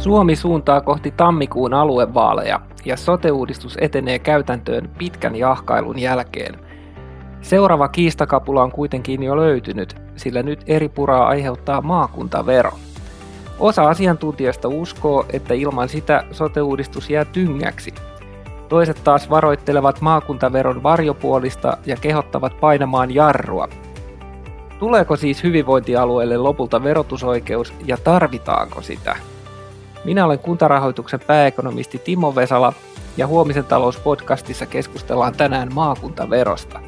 Suomi 0.00 0.36
suuntaa 0.36 0.80
kohti 0.80 1.10
tammikuun 1.16 1.74
aluevaaleja 1.74 2.60
ja 2.84 2.96
sote-uudistus 2.96 3.76
etenee 3.80 4.18
käytäntöön 4.18 4.90
pitkän 4.98 5.36
jahkailun 5.36 5.98
jälkeen. 5.98 6.54
Seuraava 7.40 7.88
kiistakapula 7.88 8.62
on 8.62 8.72
kuitenkin 8.72 9.22
jo 9.22 9.36
löytynyt, 9.36 9.96
sillä 10.16 10.42
nyt 10.42 10.64
eri 10.66 10.88
puraa 10.88 11.28
aiheuttaa 11.28 11.80
maakuntavero. 11.80 12.72
Osa 13.58 13.88
asiantuntijoista 13.88 14.68
uskoo, 14.68 15.26
että 15.32 15.54
ilman 15.54 15.88
sitä 15.88 16.24
sote-uudistus 16.32 17.10
jää 17.10 17.24
tyngäksi. 17.24 17.94
Toiset 18.68 19.00
taas 19.04 19.30
varoittelevat 19.30 20.00
maakuntaveron 20.00 20.82
varjopuolista 20.82 21.76
ja 21.86 21.96
kehottavat 21.96 22.60
painamaan 22.60 23.14
jarrua. 23.14 23.68
Tuleeko 24.78 25.16
siis 25.16 25.42
hyvinvointialueelle 25.42 26.36
lopulta 26.36 26.82
verotusoikeus 26.82 27.72
ja 27.86 27.96
tarvitaanko 27.96 28.82
sitä? 28.82 29.16
Minä 30.04 30.24
olen 30.24 30.38
kuntarahoituksen 30.38 31.20
pääekonomisti 31.26 31.98
Timo 31.98 32.34
Vesala 32.34 32.72
ja 33.16 33.26
huomisen 33.26 33.64
talouspodcastissa 33.64 34.66
keskustellaan 34.66 35.34
tänään 35.36 35.74
maakuntaverosta. 35.74 36.80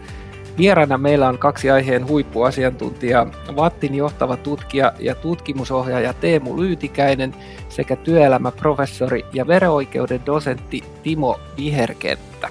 Vieraana 0.59 0.99
meillä 0.99 1.29
on 1.29 1.39
kaksi 1.39 1.71
aiheen 1.71 2.09
huippuasiantuntijaa, 2.09 3.27
Vattin 3.57 3.95
johtava 3.95 4.37
tutkija 4.37 4.93
ja 4.99 5.15
tutkimusohjaaja 5.15 6.13
Teemu 6.13 6.61
Lyytikäinen 6.61 7.35
sekä 7.69 7.97
työelämäprofessori 7.97 9.25
ja 9.33 9.47
veroikeuden 9.47 10.27
dosentti 10.27 10.85
Timo 11.03 11.41
Viherkenttä. 11.57 12.49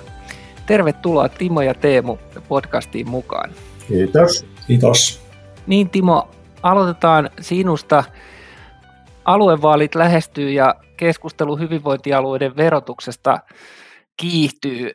Tervetuloa 0.65 1.29
Timo 1.29 1.61
ja 1.61 1.73
Teemu 1.73 2.17
podcastiin 2.47 3.09
mukaan. 3.09 3.49
Kiitos. 3.87 4.45
Kiitos. 4.67 5.21
Niin 5.67 5.89
Timo, 5.89 6.29
aloitetaan 6.63 7.29
sinusta 7.41 8.03
aluevaalit 9.33 9.95
lähestyy 9.95 10.49
ja 10.49 10.75
keskustelu 10.97 11.57
hyvinvointialueiden 11.57 12.57
verotuksesta 12.57 13.39
kiihtyy. 14.17 14.91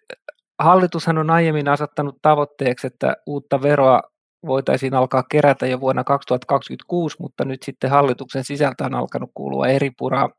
Hallitushan 0.59 1.19
on 1.19 1.31
aiemmin 1.31 1.69
asettanut 1.69 2.19
tavoitteeksi, 2.23 2.87
että 2.87 3.17
uutta 3.27 3.63
veroa 3.63 4.01
voitaisiin 4.47 4.95
alkaa 4.95 5.23
kerätä 5.31 5.67
jo 5.67 5.81
vuonna 5.81 6.05
2026, 6.05 7.17
mutta 7.21 7.45
nyt 7.45 7.63
sitten 7.63 7.91
hallituksen 7.91 8.45
sisältä 8.45 8.85
on 8.85 8.95
alkanut 8.95 9.31
kuulua 9.35 9.67
eri 9.67 9.91
puraa. 9.99 10.31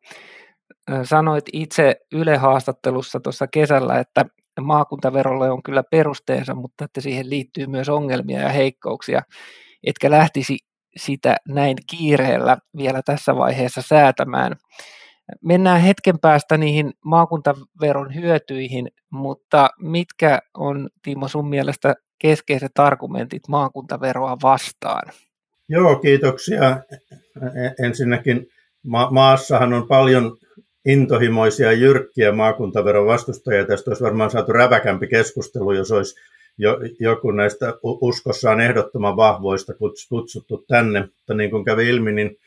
Sanoit 1.03 1.45
itse 1.53 1.95
Yle-haastattelussa 2.11 3.19
tuossa 3.19 3.47
kesällä, 3.47 3.99
että 3.99 4.25
maakuntaverolle 4.61 5.51
on 5.51 5.63
kyllä 5.63 5.83
perusteensa, 5.91 6.55
mutta 6.55 6.85
että 6.85 7.01
siihen 7.01 7.29
liittyy 7.29 7.67
myös 7.67 7.89
ongelmia 7.89 8.41
ja 8.41 8.49
heikkouksia, 8.49 9.21
etkä 9.83 10.11
lähtisi 10.11 10.57
sitä 10.97 11.35
näin 11.47 11.77
kiireellä 11.89 12.57
vielä 12.77 13.01
tässä 13.05 13.35
vaiheessa 13.35 13.81
säätämään. 13.81 14.55
Mennään 15.41 15.81
hetken 15.81 16.19
päästä 16.19 16.57
niihin 16.57 16.93
maakuntaveron 17.05 18.15
hyötyihin, 18.15 18.87
mutta 19.09 19.69
mitkä 19.81 20.39
on 20.57 20.89
Timo 21.03 21.27
sun 21.27 21.49
mielestä 21.49 21.95
keskeiset 22.19 22.79
argumentit 22.79 23.47
maakuntaveroa 23.47 24.37
vastaan? 24.43 25.13
Joo, 25.69 25.95
kiitoksia. 25.95 26.79
Ensinnäkin 27.83 28.47
ma- 28.85 29.11
maassahan 29.11 29.73
on 29.73 29.87
paljon 29.87 30.37
intohimoisia 30.85 31.71
jyrkkiä 31.71 32.31
maakuntaveron 32.31 33.07
vastustajia. 33.07 33.65
Tästä 33.65 33.89
olisi 33.89 34.03
varmaan 34.03 34.31
saatu 34.31 34.51
räväkämpi 34.51 35.07
keskustelu, 35.07 35.71
jos 35.71 35.91
olisi 35.91 36.15
jo, 36.57 36.77
joku 36.99 37.31
näistä 37.31 37.73
uskossaan 37.83 38.61
ehdottoman 38.61 39.15
vahvoista 39.15 39.73
kutsuttu 40.09 40.65
tänne, 40.67 40.99
mutta 40.99 41.33
niin 41.33 41.49
kuin 41.49 41.65
kävi 41.65 41.89
ilmi, 41.89 42.11
niin 42.11 42.37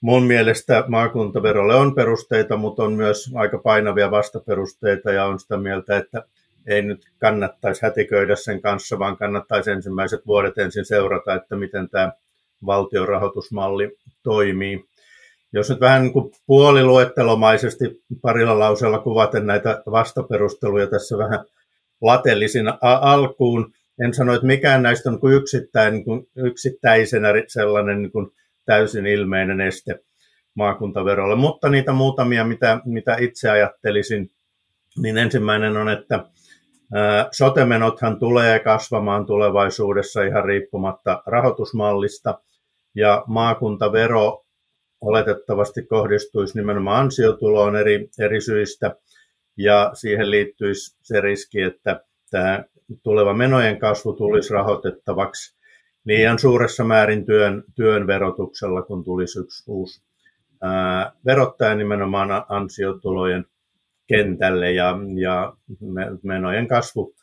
mun 0.00 0.22
mielestä 0.22 0.84
maakuntaverolle 0.88 1.74
on 1.74 1.94
perusteita, 1.94 2.56
mutta 2.56 2.82
on 2.82 2.92
myös 2.92 3.30
aika 3.34 3.58
painavia 3.58 4.10
vastaperusteita 4.10 5.12
ja 5.12 5.24
on 5.24 5.40
sitä 5.40 5.56
mieltä, 5.56 5.96
että 5.96 6.24
ei 6.66 6.82
nyt 6.82 7.02
kannattaisi 7.18 7.82
hätiköidä 7.82 8.36
sen 8.36 8.62
kanssa, 8.62 8.98
vaan 8.98 9.16
kannattaisi 9.16 9.70
ensimmäiset 9.70 10.26
vuodet 10.26 10.58
ensin 10.58 10.84
seurata, 10.84 11.34
että 11.34 11.56
miten 11.56 11.88
tämä 11.88 12.12
valtiorahoitusmalli 12.66 13.96
toimii. 14.22 14.84
Jos 15.52 15.70
nyt 15.70 15.80
vähän 15.80 16.02
niin 16.02 16.12
kuin 16.12 16.32
puoliluettelomaisesti 16.46 18.02
parilla 18.22 18.58
lauseella 18.58 18.98
kuvaten 18.98 19.46
näitä 19.46 19.82
vastaperusteluja 19.90 20.86
tässä 20.86 21.18
vähän 21.18 21.44
latellisin 22.00 22.66
alkuun. 22.80 23.72
En 24.04 24.14
sano, 24.14 24.34
että 24.34 24.46
mikään 24.46 24.82
näistä 24.82 25.10
on 25.10 25.20
kuin 25.20 25.34
yksittäin, 25.34 25.94
niin 25.94 26.04
kuin 26.04 26.26
yksittäisenä 26.36 27.28
sellainen 27.48 28.02
niin 28.02 28.12
kuin 28.12 28.30
täysin 28.64 29.06
ilmeinen 29.06 29.60
este 29.60 29.98
maakuntaverolle, 30.54 31.36
mutta 31.36 31.68
niitä 31.68 31.92
muutamia, 31.92 32.44
mitä, 32.44 32.80
mitä 32.84 33.16
itse 33.16 33.50
ajattelisin, 33.50 34.30
niin 35.02 35.18
ensimmäinen 35.18 35.76
on, 35.76 35.88
että 35.88 36.24
sotemenothan 37.32 38.18
tulee 38.18 38.58
kasvamaan 38.58 39.26
tulevaisuudessa 39.26 40.22
ihan 40.22 40.44
riippumatta 40.44 41.22
rahoitusmallista, 41.26 42.38
ja 42.94 43.24
maakuntavero 43.26 44.44
oletettavasti 45.00 45.82
kohdistuisi 45.82 46.58
nimenomaan 46.58 47.04
ansiotuloon 47.04 47.76
eri, 47.76 48.08
eri 48.18 48.40
syistä, 48.40 48.96
ja 49.62 49.90
siihen 49.94 50.30
liittyisi 50.30 50.96
se 51.02 51.20
riski, 51.20 51.62
että 51.62 52.00
tämä 52.30 52.64
tuleva 53.02 53.34
menojen 53.34 53.78
kasvu 53.78 54.12
tulisi 54.12 54.54
rahoitettavaksi 54.54 55.56
liian 56.04 56.38
suuressa 56.38 56.84
määrin 56.84 57.26
työn, 57.26 57.64
työn 57.74 58.06
verotuksella, 58.06 58.82
kun 58.82 59.04
tulisi 59.04 59.40
yksi 59.40 59.64
uusi 59.66 60.02
ää, 60.62 61.12
verottaja 61.26 61.74
nimenomaan 61.74 62.44
ansiotulojen 62.48 63.44
kentälle 64.06 64.72
ja, 64.72 64.96
ja 65.20 65.52
menojen 66.22 66.68
kasvu 66.68 67.14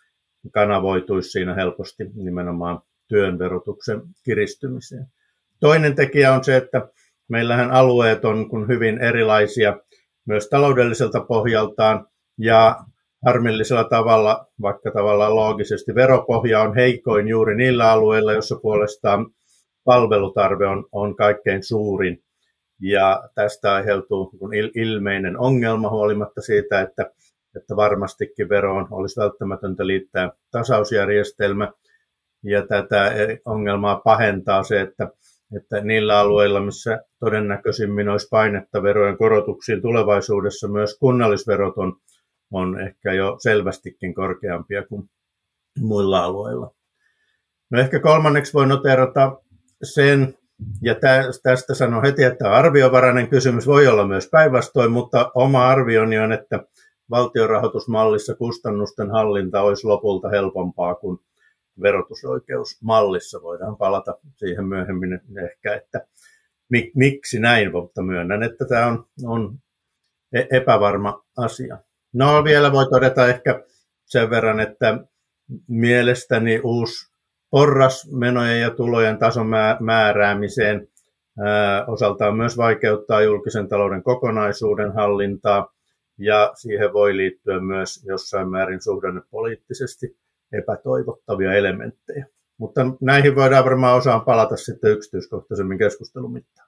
kanavoituisi 0.52 1.30
siinä 1.30 1.56
helposti 1.56 2.04
nimenomaan 2.16 2.82
työn 3.08 3.40
verotuksen 3.40 4.02
kiristymiseen. 4.24 5.08
Toinen 5.60 5.96
tekijä 5.96 6.34
on 6.34 6.44
se, 6.44 6.58
että 6.58 6.88
meillähän 7.28 7.72
alueet 7.72 8.26
on 8.26 8.50
kun 8.50 8.68
hyvin 8.68 8.98
erilaisia 8.98 9.78
myös 10.26 10.50
taloudelliselta 10.50 11.22
pohjaltaan, 11.22 12.08
ja 12.38 12.80
harmillisella 13.26 13.84
tavalla, 13.84 14.48
vaikka 14.62 14.92
tavallaan 14.92 15.36
loogisesti 15.36 15.96
veropohja 15.96 16.62
on 16.62 16.76
heikoin 16.76 17.28
juuri 17.28 17.56
niillä 17.56 17.92
alueilla, 17.92 18.34
joissa 18.34 18.56
puolestaan 18.62 19.26
palvelutarve 19.84 20.68
on, 20.68 20.86
on 20.92 21.16
kaikkein 21.16 21.64
suurin. 21.64 22.24
Ja 22.82 23.24
tästä 23.36 23.74
aiheutuu 23.74 24.32
ilmeinen 24.76 25.40
ongelma 25.40 25.90
huolimatta 25.90 26.42
siitä, 26.42 26.82
että, 26.82 27.12
että 27.56 27.76
varmastikin 27.76 28.50
veroon 28.50 28.88
olisi 28.92 29.20
välttämätöntä 29.20 29.88
liittää 29.88 30.32
tasausjärjestelmä. 30.52 31.72
Ja 32.44 32.68
tätä 32.68 33.12
ongelmaa 33.46 33.96
pahentaa 33.96 34.64
se, 34.64 34.82
että, 34.82 35.10
että 35.56 35.82
niillä 35.82 36.20
alueilla, 36.20 36.60
missä 36.60 37.00
todennäköisimmin 37.20 38.10
olisi 38.10 38.28
painetta 38.32 38.84
verojen 38.84 39.18
korotuksiin 39.18 39.82
tulevaisuudessa, 39.82 40.68
myös 40.68 40.98
kunnallisverot 41.00 41.78
on 41.78 41.94
on 42.52 42.80
ehkä 42.80 43.14
jo 43.14 43.38
selvästikin 43.40 44.14
korkeampia 44.14 44.84
kuin 44.84 45.10
muilla 45.80 46.24
alueilla. 46.24 46.72
No 47.70 47.80
ehkä 47.80 48.00
kolmanneksi 48.00 48.54
voi 48.54 48.68
noterata 48.68 49.42
sen, 49.84 50.38
ja 50.82 50.96
tästä 51.44 51.74
sanon 51.74 52.04
heti, 52.04 52.24
että 52.24 52.52
arviovarainen 52.52 53.30
kysymys 53.30 53.68
voi 53.68 53.88
olla 53.88 54.08
myös 54.08 54.30
päinvastoin, 54.32 54.92
mutta 54.92 55.32
oma 55.36 55.68
arvioni 55.68 56.20
on, 56.20 56.32
että 56.32 56.64
valtionrahoitusmallissa 57.10 58.36
kustannusten 58.36 59.12
hallinta 59.12 59.62
olisi 59.62 59.88
lopulta 59.88 60.30
helpompaa 60.30 60.96
kuin 60.96 61.20
verotusoikeusmallissa. 61.82 63.42
Voidaan 63.42 63.78
palata 63.78 64.18
siihen 64.36 64.66
myöhemmin 64.66 65.22
ehkä, 65.44 65.76
että 65.76 66.08
miksi 66.96 67.40
näin, 67.40 67.72
mutta 67.72 68.02
myönnän, 68.02 68.44
että 68.44 68.66
tämä 68.66 68.88
on, 68.88 69.06
on 69.26 69.60
e-, 70.34 70.58
epävarma 70.58 71.24
asia. 71.38 71.78
No 72.14 72.44
vielä 72.44 72.72
voi 72.72 72.90
todeta 72.90 73.28
ehkä 73.28 73.64
sen 74.06 74.30
verran, 74.30 74.60
että 74.60 75.00
mielestäni 75.68 76.60
uusi 76.64 77.14
porras 77.50 78.12
menojen 78.12 78.62
ja 78.62 78.70
tulojen 78.70 79.18
tason 79.18 79.48
määräämiseen 79.80 80.88
osaltaan 81.88 82.38
myös 82.38 82.58
vaikeuttaa 82.58 83.22
julkisen 83.22 83.68
talouden 83.68 84.04
kokonaisuuden 84.04 84.94
hallintaa 84.94 85.74
ja 86.18 86.52
siihen 86.56 86.94
voi 86.94 87.18
liittyä 87.18 87.60
myös 87.60 88.06
jossain 88.06 88.50
määrin 88.50 88.82
suhdannepoliittisesti 88.82 90.18
epätoivottavia 90.52 91.54
elementtejä. 91.54 92.26
Mutta 92.58 92.82
näihin 93.02 93.36
voidaan 93.36 93.66
varmaan 93.66 93.98
osaan 93.98 94.22
palata 94.22 94.58
sitten 94.58 94.92
yksityiskohtaisemmin 94.92 95.78
keskustelun 95.78 96.34
mittaan. 96.34 96.67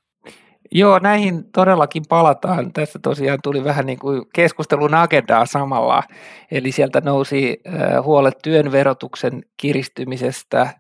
Joo, 0.71 1.00
näihin 1.00 1.51
todellakin 1.51 2.04
palataan. 2.10 2.74
Tässä 2.74 3.00
tosiaan 3.04 3.39
tuli 3.44 3.63
vähän 3.63 3.86
niin 3.86 4.00
kuin 4.00 4.24
keskustelun 4.33 4.94
agendaa 4.94 5.45
samalla. 5.45 6.04
Eli 6.51 6.71
sieltä 6.71 7.01
nousi 7.01 7.62
huolet 8.04 8.38
työn 8.44 8.71
verotuksen 8.71 9.42
kiristymisestä, 9.57 10.74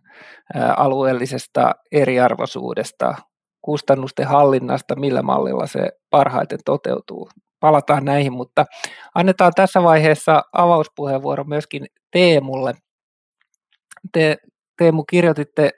alueellisesta 0.77 1.71
eriarvoisuudesta, 1.91 3.15
kustannusten 3.61 4.27
hallinnasta, 4.27 4.95
millä 4.95 5.21
mallilla 5.21 5.67
se 5.67 5.89
parhaiten 6.09 6.59
toteutuu. 6.65 7.29
Palataan 7.59 8.05
näihin, 8.05 8.33
mutta 8.33 8.65
annetaan 9.15 9.51
tässä 9.55 9.83
vaiheessa 9.83 10.41
avauspuheenvuoro 10.53 11.43
myöskin 11.43 11.85
Teemulle. 12.11 12.73
Te, 14.11 14.37
Teemu, 14.77 15.03
kirjoititte 15.03 15.71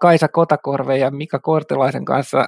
Kaisa 0.00 0.28
Kotakorve 0.28 0.98
ja 0.98 1.10
Mika 1.10 1.38
Kortelaisen 1.38 2.04
kanssa 2.04 2.46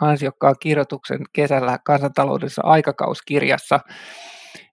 ansiokkaan 0.00 0.54
kirjoituksen 0.60 1.18
kesällä 1.32 1.78
kansantaloudessa 1.84 2.62
aikakauskirjassa. 2.64 3.80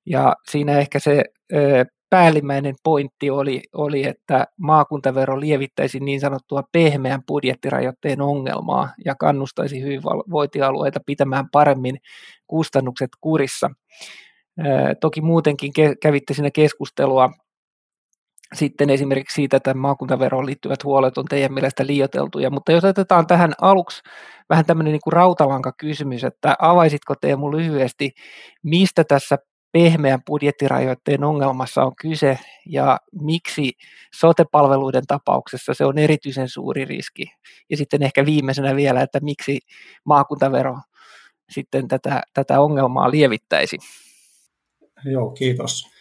Ja 0.06 0.36
siinä 0.50 0.80
ehkä 0.80 1.00
se 1.00 1.24
päällimmäinen 2.10 2.76
pointti 2.84 3.30
oli, 3.30 3.62
oli, 3.74 4.08
että 4.08 4.48
maakuntavero 4.58 5.40
lievittäisi 5.40 6.00
niin 6.00 6.20
sanottua 6.20 6.64
pehmeän 6.72 7.22
budjettirajoitteen 7.28 8.22
ongelmaa 8.22 8.94
ja 9.06 9.16
kannustaisi 9.16 9.82
hyvinvointialueita 9.82 11.00
pitämään 11.06 11.50
paremmin 11.52 11.98
kustannukset 12.48 13.10
kurissa. 13.22 13.70
Toki 15.02 15.22
muutenkin 15.22 15.72
kävitte 16.02 16.34
siinä 16.34 16.52
keskustelua 16.52 17.32
sitten 18.56 18.90
esimerkiksi 18.90 19.36
siitä, 19.36 19.58
että 19.58 19.74
maakuntaveroon 19.74 20.46
liittyvät 20.46 20.84
huolet 20.84 21.18
on 21.18 21.26
teidän 21.26 21.54
mielestä 21.54 21.88
liioteltuja, 21.88 22.50
mutta 22.50 22.72
jos 22.72 22.84
otetaan 22.84 23.28
tähän 23.28 23.54
aluksi 23.62 24.02
vähän 24.50 24.66
tämmöinen 24.66 24.92
niin 24.92 25.02
kuin 25.04 25.14
rautalanka 25.14 25.74
kysymys, 25.78 26.24
että 26.24 26.56
avaisitko 26.60 27.16
Teemu 27.22 27.52
lyhyesti, 27.52 28.12
mistä 28.64 29.04
tässä 29.04 29.38
pehmeän 29.72 30.20
budjettirajoitteen 30.28 31.24
ongelmassa 31.24 31.84
on 31.84 31.96
kyse 32.02 32.40
ja 32.66 33.00
miksi 33.22 33.72
sotepalveluiden 34.16 35.08
tapauksessa 35.08 35.74
se 35.74 35.86
on 35.86 35.98
erityisen 35.98 36.50
suuri 36.50 36.86
riski. 36.86 37.26
Ja 37.70 37.78
sitten 37.78 38.04
ehkä 38.04 38.26
viimeisenä 38.26 38.76
vielä, 38.76 39.02
että 39.02 39.20
miksi 39.20 39.60
maakuntavero 40.06 40.78
sitten 41.50 41.88
tätä, 41.88 42.22
tätä 42.34 42.62
ongelmaa 42.62 43.12
lievittäisi. 43.12 43.78
Joo, 45.06 45.32
kiitos. 45.32 45.99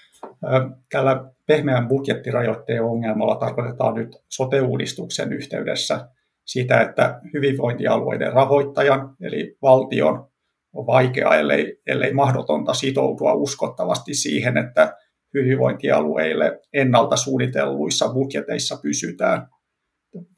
Tällä 0.92 1.24
pehmeän 1.46 1.88
budjettirajoitteen 1.88 2.84
ongelmalla 2.84 3.36
tarkoitetaan 3.36 3.94
nyt 3.94 4.16
sote-uudistuksen 4.28 5.32
yhteydessä 5.32 6.08
sitä, 6.44 6.80
että 6.80 7.20
hyvinvointialueiden 7.34 8.32
rahoittajan, 8.32 9.16
eli 9.20 9.56
valtion, 9.62 10.28
on 10.72 10.86
vaikeaa, 10.86 11.36
ellei, 11.36 11.80
ellei 11.86 12.12
mahdotonta 12.12 12.74
sitoutua 12.74 13.34
uskottavasti 13.34 14.14
siihen, 14.14 14.56
että 14.56 14.96
hyvinvointialueille 15.34 16.60
ennalta 16.72 17.16
suunnitelluissa 17.16 18.08
budjeteissa 18.08 18.78
pysytään. 18.82 19.48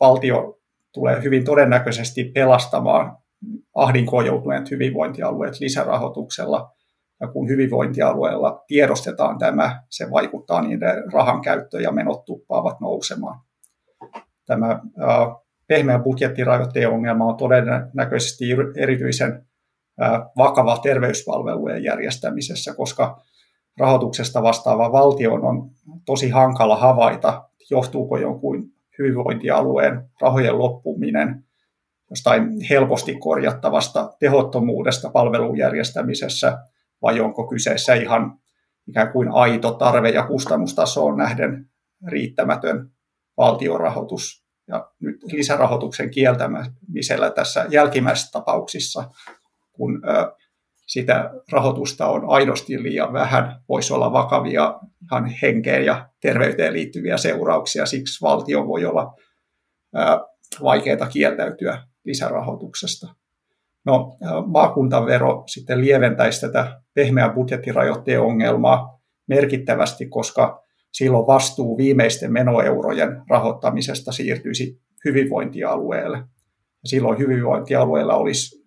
Valtio 0.01 0.59
tulee 0.93 1.23
hyvin 1.23 1.45
todennäköisesti 1.45 2.25
pelastamaan 2.25 3.17
ahdinkoon 3.75 4.27
joutuneet 4.27 4.71
hyvinvointialueet 4.71 5.61
lisärahoituksella. 5.61 6.73
Ja 7.21 7.29
kun 7.29 7.49
hyvinvointialueella 7.49 8.65
tiedostetaan 8.67 9.39
tämä, 9.39 9.83
se 9.89 10.11
vaikuttaa 10.11 10.63
niiden 10.63 11.13
rahan 11.13 11.41
käyttöön 11.41 11.83
ja 11.83 11.93
menot 11.93 12.25
tuppaavat 12.25 12.81
nousemaan. 12.81 13.41
Tämä 14.47 14.81
pehmeä 15.67 15.99
budjettirajoitteen 15.99 16.91
ongelma 16.91 17.25
on 17.25 17.37
todennäköisesti 17.37 18.45
erityisen 18.77 19.47
vakava 20.37 20.79
terveyspalvelujen 20.79 21.85
järjestämisessä, 21.85 22.75
koska 22.75 23.21
rahoituksesta 23.79 24.43
vastaava 24.43 24.93
valtio 24.93 25.35
on 25.35 25.71
tosi 26.07 26.31
hankala 26.31 26.77
havaita, 26.77 27.45
johtuuko 27.71 28.19
jonkun 28.19 28.73
hyvinvointialueen 28.99 30.11
rahojen 30.21 30.59
loppuminen 30.59 31.45
jostain 32.11 32.49
helposti 32.71 33.15
korjattavasta 33.15 34.13
tehottomuudesta 34.19 35.11
palvelun 35.11 35.59
järjestämisessä, 35.59 36.59
vai 37.03 37.21
onko 37.21 37.49
kyseessä 37.49 37.95
ihan 37.95 38.39
ikään 38.89 39.13
kuin 39.13 39.29
aito 39.33 39.71
tarve- 39.73 40.15
ja 40.15 40.27
kustannustasoon 40.27 41.17
nähden 41.17 41.71
riittämätön 42.09 42.91
valtiorahoitus. 43.37 44.45
Ja 44.69 44.91
nyt 45.01 45.17
lisärahoituksen 45.23 46.11
kieltämisellä 46.11 47.31
tässä 47.31 47.67
jälkimmäisessä 47.71 48.33
tapauksissa 48.33 49.11
kun 49.73 50.03
sitä 50.87 51.31
rahoitusta 51.53 52.07
on 52.07 52.23
aidosti 52.29 52.83
liian 52.83 53.13
vähän, 53.13 53.63
voisi 53.69 53.93
olla 53.93 54.13
vakavia 54.13 54.81
ihan 55.03 55.35
henkeen 55.43 55.85
ja 55.85 56.09
terveyteen 56.21 56.73
liittyviä 56.73 57.17
seurauksia. 57.17 57.87
Siksi 57.87 58.21
valtio 58.23 58.67
voi 58.67 58.85
olla 58.85 59.15
vaikeaa 60.63 61.07
kieltäytyä 61.07 61.83
lisärahoituksesta. 62.05 63.15
No, 63.87 64.17
maakuntavero 64.47 65.43
sitten 65.47 65.81
lieventäisi 65.81 66.41
tätä 66.41 66.81
pehmeän 66.95 67.31
budjettirajoitteen 67.31 68.21
ongelmaa 68.21 69.01
merkittävästi, 69.29 70.07
koska 70.07 70.63
silloin 70.93 71.27
vastuu 71.27 71.77
viimeisten 71.77 72.33
menoeurojen 72.33 73.23
rahoittamisesta 73.31 74.13
siirtyisi 74.13 74.81
hyvinvointialueelle. 75.05 76.23
Silloin 76.85 77.19
hyvinvointialueella 77.19 78.17
olisi 78.17 78.65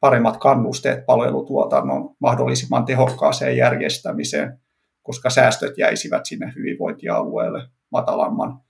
paremmat 0.00 0.36
kannusteet 0.36 1.06
palvelutuotannon 1.06 2.16
mahdollisimman 2.20 2.84
tehokkaaseen 2.84 3.56
järjestämiseen, 3.56 4.58
koska 5.02 5.30
säästöt 5.30 5.78
jäisivät 5.78 6.26
sinne 6.26 6.52
hyvinvointialueelle 6.56 7.68
matalamman 7.92 8.60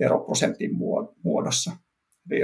veroprosentin 0.00 0.70
muodossa. 1.24 1.72
Eli, 2.30 2.40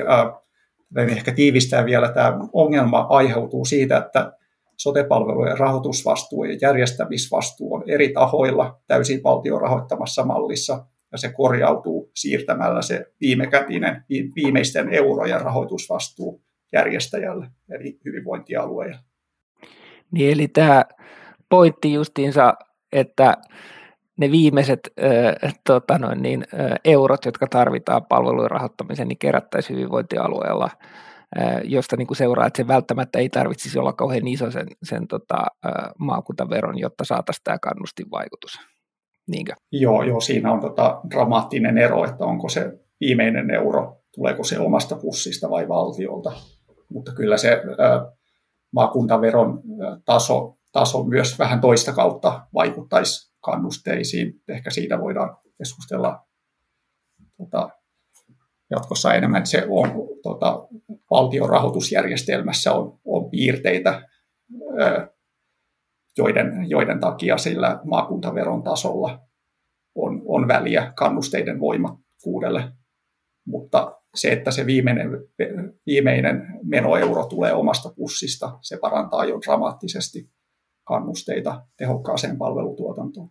ehkä 0.96 1.32
tiivistää 1.32 1.84
vielä, 1.84 2.12
tämä 2.12 2.38
ongelma 2.52 3.06
aiheutuu 3.08 3.64
siitä, 3.64 3.96
että 3.96 4.32
sotepalvelujen 4.76 5.58
rahoitusvastuu 5.58 6.44
ja 6.44 6.58
järjestämisvastuu 6.60 7.74
on 7.74 7.84
eri 7.86 8.08
tahoilla 8.08 8.80
täysin 8.86 9.22
valtion 9.22 9.60
rahoittamassa 9.60 10.24
mallissa, 10.24 10.86
ja 11.12 11.18
se 11.18 11.32
korjautuu 11.32 12.10
siirtämällä 12.14 12.82
se 12.82 13.06
viimekätinen, 13.20 14.04
viimeisten 14.34 14.94
eurojen 14.94 15.40
rahoitusvastuu 15.40 16.42
järjestäjälle, 16.72 17.46
eli 17.70 17.98
hyvinvointialueelle. 18.04 18.98
Niin, 20.10 20.32
eli 20.32 20.48
tämä 20.48 20.84
pointti 21.48 21.92
justiinsa, 21.92 22.54
että 22.92 23.36
ne 24.18 24.30
viimeiset 24.30 24.80
äh, 25.04 25.54
tota 25.66 25.98
noin, 25.98 26.22
niin, 26.22 26.44
äh, 26.54 26.76
eurot, 26.84 27.24
jotka 27.24 27.46
tarvitaan 27.46 28.04
palvelujen 28.04 28.50
rahoittamiseen, 28.50 29.08
niin 29.08 29.18
kerättäisiin 29.18 29.78
hyvinvointialueella, 29.78 30.68
äh, 31.40 31.60
josta 31.64 31.96
niin 31.96 32.06
kuin 32.06 32.16
seuraa, 32.16 32.46
että 32.46 32.56
se 32.56 32.68
välttämättä 32.68 33.18
ei 33.18 33.28
tarvitsisi 33.28 33.78
olla 33.78 33.92
kauhean 33.92 34.28
iso 34.28 34.50
sen, 34.50 34.66
sen 34.82 35.08
tota, 35.08 35.36
äh, 35.66 35.72
maakuntaveron, 35.98 36.78
jotta 36.78 37.04
saataisiin 37.04 37.44
tämä 37.44 37.58
kannustinvaikutus. 37.58 38.52
Niinkö? 39.30 39.52
Joo, 39.72 40.02
joo, 40.02 40.20
siinä 40.20 40.52
on 40.52 40.60
tota 40.60 41.00
dramaattinen 41.10 41.78
ero, 41.78 42.04
että 42.04 42.24
onko 42.24 42.48
se 42.48 42.72
viimeinen 43.00 43.50
euro, 43.50 43.96
tuleeko 44.14 44.44
se 44.44 44.58
omasta 44.58 44.96
pussista 44.96 45.50
vai 45.50 45.68
valtiolta 45.68 46.32
mutta 46.92 47.12
kyllä 47.12 47.36
se 47.36 47.62
maakuntaveron 48.72 49.62
taso, 50.04 50.54
taso 50.72 51.04
myös 51.04 51.38
vähän 51.38 51.60
toista 51.60 51.92
kautta 51.92 52.46
vaikuttaisi 52.54 53.31
kannusteisiin. 53.42 54.42
Ehkä 54.48 54.70
siitä 54.70 55.00
voidaan 55.00 55.36
keskustella 55.58 56.26
tota, 57.36 57.70
jatkossa 58.70 59.14
enemmän. 59.14 59.46
Se 59.46 59.66
on 59.68 59.90
tota, 60.22 60.68
valtion 61.10 61.48
rahoitusjärjestelmässä 61.48 62.72
on, 62.72 62.98
on 63.04 63.30
piirteitä, 63.30 64.08
joiden, 66.18 66.70
joiden 66.70 67.00
takia 67.00 67.38
sillä 67.38 67.80
maakuntaveron 67.84 68.62
tasolla 68.62 69.20
on, 69.94 70.22
on 70.26 70.48
väliä 70.48 70.92
kannusteiden 70.96 71.60
voimakkuudelle. 71.60 72.72
Mutta 73.46 74.00
se, 74.14 74.32
että 74.32 74.50
se 74.50 74.66
viimeinen, 74.66 75.10
viimeinen 75.86 76.60
menoeuro 76.62 77.26
tulee 77.26 77.52
omasta 77.52 77.92
pussista, 77.96 78.58
se 78.60 78.78
parantaa 78.80 79.24
jo 79.24 79.40
dramaattisesti 79.46 80.30
kannusteita 80.84 81.62
tehokkaaseen 81.76 82.38
palvelutuotantoon. 82.38 83.30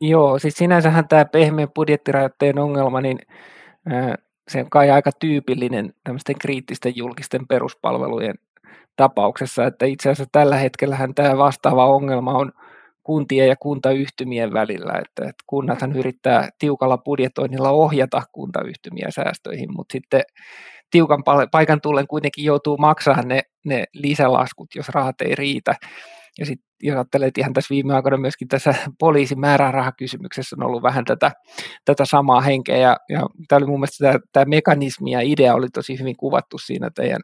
Joo, 0.00 0.38
siis 0.38 0.54
sinänsähän 0.54 1.08
tämä 1.08 1.24
pehmeän 1.24 1.72
budjettirajoitteen 1.74 2.58
ongelma, 2.58 3.00
niin 3.00 3.18
se 4.48 4.60
on 4.60 4.70
kai 4.70 4.90
aika 4.90 5.10
tyypillinen 5.20 5.94
tämmöisten 6.04 6.38
kriittisten 6.38 6.92
julkisten 6.96 7.46
peruspalvelujen 7.46 8.34
tapauksessa, 8.96 9.64
että 9.64 9.86
itse 9.86 10.10
asiassa 10.10 10.30
tällä 10.32 10.56
hetkellähän 10.56 11.14
tämä 11.14 11.38
vastaava 11.38 11.86
ongelma 11.86 12.32
on 12.32 12.52
kuntien 13.02 13.48
ja 13.48 13.56
kuntayhtymien 13.56 14.52
välillä, 14.52 14.92
että, 14.92 15.22
että 15.22 15.44
kunnathan 15.46 15.92
yrittää 15.92 16.48
tiukalla 16.58 16.98
budjetoinnilla 16.98 17.70
ohjata 17.70 18.22
kuntayhtymiä 18.32 19.10
säästöihin, 19.10 19.74
mutta 19.76 19.92
sitten 19.92 20.22
tiukan 20.90 21.22
paikan 21.52 21.80
tullen 21.80 22.06
kuitenkin 22.06 22.44
joutuu 22.44 22.76
maksamaan 22.76 23.28
ne, 23.28 23.42
ne 23.64 23.84
lisälaskut, 23.92 24.74
jos 24.74 24.88
rahat 24.88 25.20
ei 25.20 25.34
riitä. 25.34 25.74
Ja 26.38 26.46
sitten 26.46 26.66
jos 26.82 26.94
ajattelee, 26.94 27.28
että 27.28 27.40
ihan 27.40 27.52
tässä 27.52 27.74
viime 27.74 27.94
aikoina 27.94 28.16
myöskin 28.16 28.48
tässä 28.48 28.74
poliisin 29.00 29.40
määrärahakysymyksessä 29.40 30.56
on 30.58 30.66
ollut 30.66 30.82
vähän 30.82 31.04
tätä, 31.04 31.32
tätä 31.84 32.04
samaa 32.04 32.40
henkeä, 32.40 32.76
ja, 32.76 32.96
ja 33.08 33.20
tämä 33.48 33.56
oli 33.56 33.66
mun 33.66 33.80
mielestä 33.80 34.04
tämä, 34.04 34.18
tämä 34.32 34.44
mekanismi 34.44 35.10
ja 35.10 35.20
idea 35.20 35.54
oli 35.54 35.68
tosi 35.68 35.98
hyvin 35.98 36.16
kuvattu 36.16 36.58
siinä 36.58 36.90
teidän, 36.94 37.20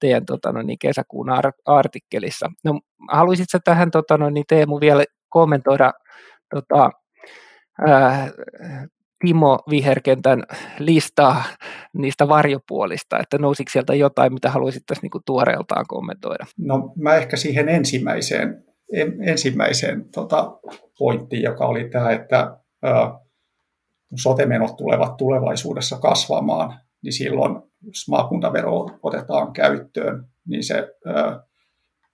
teidän 0.00 0.26
tota, 0.26 0.52
no 0.52 0.62
niin, 0.62 0.78
kesäkuun 0.78 1.26
artikkelissa. 1.64 2.50
No, 2.64 2.80
haluaisitko 3.10 3.58
tähän 3.64 3.90
tota, 3.90 4.18
no 4.18 4.30
niin, 4.30 4.44
Teemu 4.48 4.80
vielä 4.80 5.04
kommentoida 5.28 5.92
tota, 6.54 6.90
ää, 7.88 8.30
Timo 9.26 9.58
Viherkentän 9.70 10.42
listaa 10.78 11.44
niistä 11.92 12.28
varjopuolista, 12.28 13.18
että 13.18 13.38
nousiko 13.38 13.70
sieltä 13.70 13.94
jotain, 13.94 14.32
mitä 14.32 14.50
haluaisit 14.50 14.82
tässä 14.86 15.02
niin 15.02 15.22
tuoreeltaan 15.26 15.84
kommentoida? 15.88 16.46
No 16.58 16.92
mä 16.96 17.14
ehkä 17.14 17.36
siihen 17.36 17.68
ensimmäiseen, 17.68 18.64
en, 18.92 19.14
ensimmäiseen 19.28 20.04
tota, 20.14 20.58
pointtiin, 20.98 21.42
joka 21.42 21.66
oli 21.66 21.88
tämä, 21.88 22.10
että 22.10 22.56
ää, 22.82 23.18
sotemenot 24.16 24.76
tulevat 24.76 25.16
tulevaisuudessa 25.16 25.98
kasvamaan, 25.98 26.80
niin 27.02 27.12
silloin 27.12 27.62
jos 27.82 28.08
maakuntavero 28.08 28.86
otetaan 29.02 29.52
käyttöön, 29.52 30.24
niin 30.48 30.64
se 30.64 30.88
ää, 31.06 31.40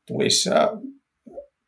tulisi 0.07 0.51
ää, 0.51 0.69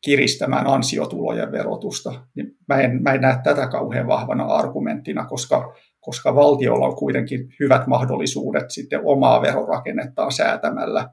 kiristämään 0.01 0.67
ansiotulojen 0.67 1.51
verotusta, 1.51 2.13
niin 2.35 2.57
mä 2.67 2.81
en, 2.81 3.03
mä 3.03 3.13
en 3.13 3.21
näe 3.21 3.37
tätä 3.43 3.67
kauhean 3.67 4.07
vahvana 4.07 4.45
argumenttina, 4.45 5.25
koska, 5.25 5.75
koska 5.99 6.35
valtiolla 6.35 6.87
on 6.87 6.95
kuitenkin 6.95 7.53
hyvät 7.59 7.87
mahdollisuudet 7.87 8.71
sitten 8.71 9.01
omaa 9.03 9.41
verorakennettaan 9.41 10.31
säätämällä 10.31 11.09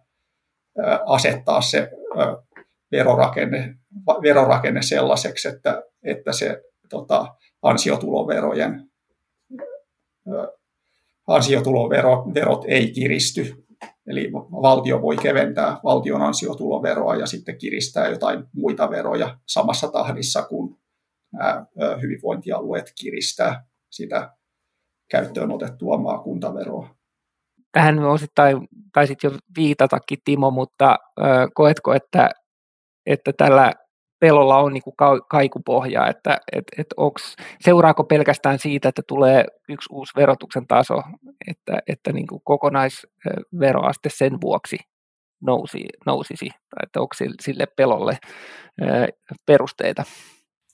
ää, 0.78 1.00
asettaa 1.07 1.61
se 1.61 1.90
verorakenne, 2.92 3.75
verorakenne 4.23 4.83
sellaiseksi, 4.83 5.49
että, 5.49 5.83
että 6.02 6.33
se 6.33 6.62
tota, 6.88 7.26
ansiotuloverojen 7.62 8.88
ansiotuloverot 11.26 12.64
ei 12.66 12.90
kiristy 12.92 13.64
Eli 14.09 14.33
valtio 14.33 15.03
voi 15.03 15.17
keventää 15.17 15.77
valtion 15.85 16.23
ansiotuloveroa 16.23 17.17
ja 17.17 17.27
sitten 17.27 17.59
kiristää 17.59 18.09
jotain 18.09 18.45
muita 18.53 18.91
veroja 18.91 19.38
samassa 19.47 19.88
tahdissa, 19.88 20.43
kun 20.43 20.79
nämä 21.33 21.67
hyvinvointialueet 22.03 22.93
kiristää 23.00 23.65
sitä 23.91 24.35
käyttöön 25.11 25.50
otettua 25.50 25.99
maakuntaveroa. 25.99 26.95
Tähän 27.73 27.99
osittain 27.99 28.69
taisit 28.93 29.23
jo 29.23 29.31
viitatakin 29.57 30.19
Timo, 30.25 30.50
mutta 30.50 30.99
koetko, 31.55 31.95
että, 31.95 32.31
että 33.07 33.33
tällä 33.33 33.73
pelolla 34.21 34.59
on 34.59 34.73
niin 34.73 34.83
kuin 34.83 34.95
kaikupohjaa, 35.31 36.09
että 36.09 36.39
et, 36.53 36.65
et 36.79 36.87
onks, 36.97 37.37
seuraako 37.61 38.05
pelkästään 38.05 38.59
siitä, 38.59 38.89
että 38.89 39.03
tulee 39.07 39.45
yksi 39.69 39.89
uusi 39.93 40.13
verotuksen 40.17 40.67
taso, 40.67 41.03
että, 41.49 41.79
että 41.87 42.13
niin 42.13 42.27
kuin 42.27 42.41
kokonaisveroaste 42.45 44.09
sen 44.13 44.41
vuoksi 44.41 44.77
nousi, 45.43 45.85
nousisi, 46.07 46.49
tai 46.49 46.81
että 46.83 47.01
onko 47.01 47.15
sille 47.41 47.67
pelolle 47.77 48.19
perusteita? 49.47 50.05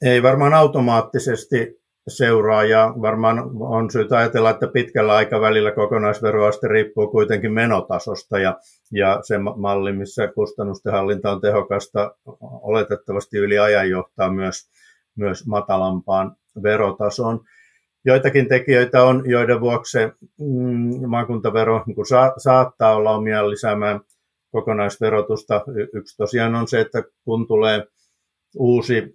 Ei 0.03 0.23
varmaan 0.23 0.55
automaattisesti 0.55 1.84
seuraa 2.09 2.65
ja 2.65 2.95
varmaan 3.03 3.51
on 3.61 3.91
syytä 3.91 4.19
ajatella, 4.19 4.51
että 4.51 4.69
pitkällä 4.69 5.15
aikavälillä 5.15 5.73
kokonaisveroaste 5.73 6.69
riippuu 6.69 7.07
kuitenkin 7.07 7.53
menotasosta 7.53 8.39
ja, 8.39 8.59
ja 8.93 9.21
se 9.23 9.39
malli, 9.39 9.93
missä 9.93 10.29
kustannusten 10.29 10.93
hallinta 10.93 11.33
on 11.33 11.41
tehokasta, 11.41 12.15
oletettavasti 12.41 13.39
yli 13.39 13.59
ajan 13.59 13.91
johtaa 13.91 14.33
myös, 14.33 14.69
myös 15.17 15.47
matalampaan 15.47 16.37
verotasoon. 16.63 17.41
Joitakin 18.05 18.49
tekijöitä 18.49 19.03
on, 19.03 19.23
joiden 19.27 19.61
vuoksi 19.61 19.99
mm, 20.39 21.09
maakuntavero 21.09 21.83
niin 21.87 21.95
kuin 21.95 22.07
sa, 22.07 22.35
saattaa 22.37 22.95
olla 22.97 23.11
omia 23.11 23.51
lisäämään 23.51 24.01
kokonaisverotusta. 24.53 25.65
Yksi 25.93 26.17
tosiaan 26.17 26.55
on 26.55 26.69
se, 26.69 26.81
että 26.81 27.03
kun 27.25 27.47
tulee 27.47 27.87
uusi 28.57 29.13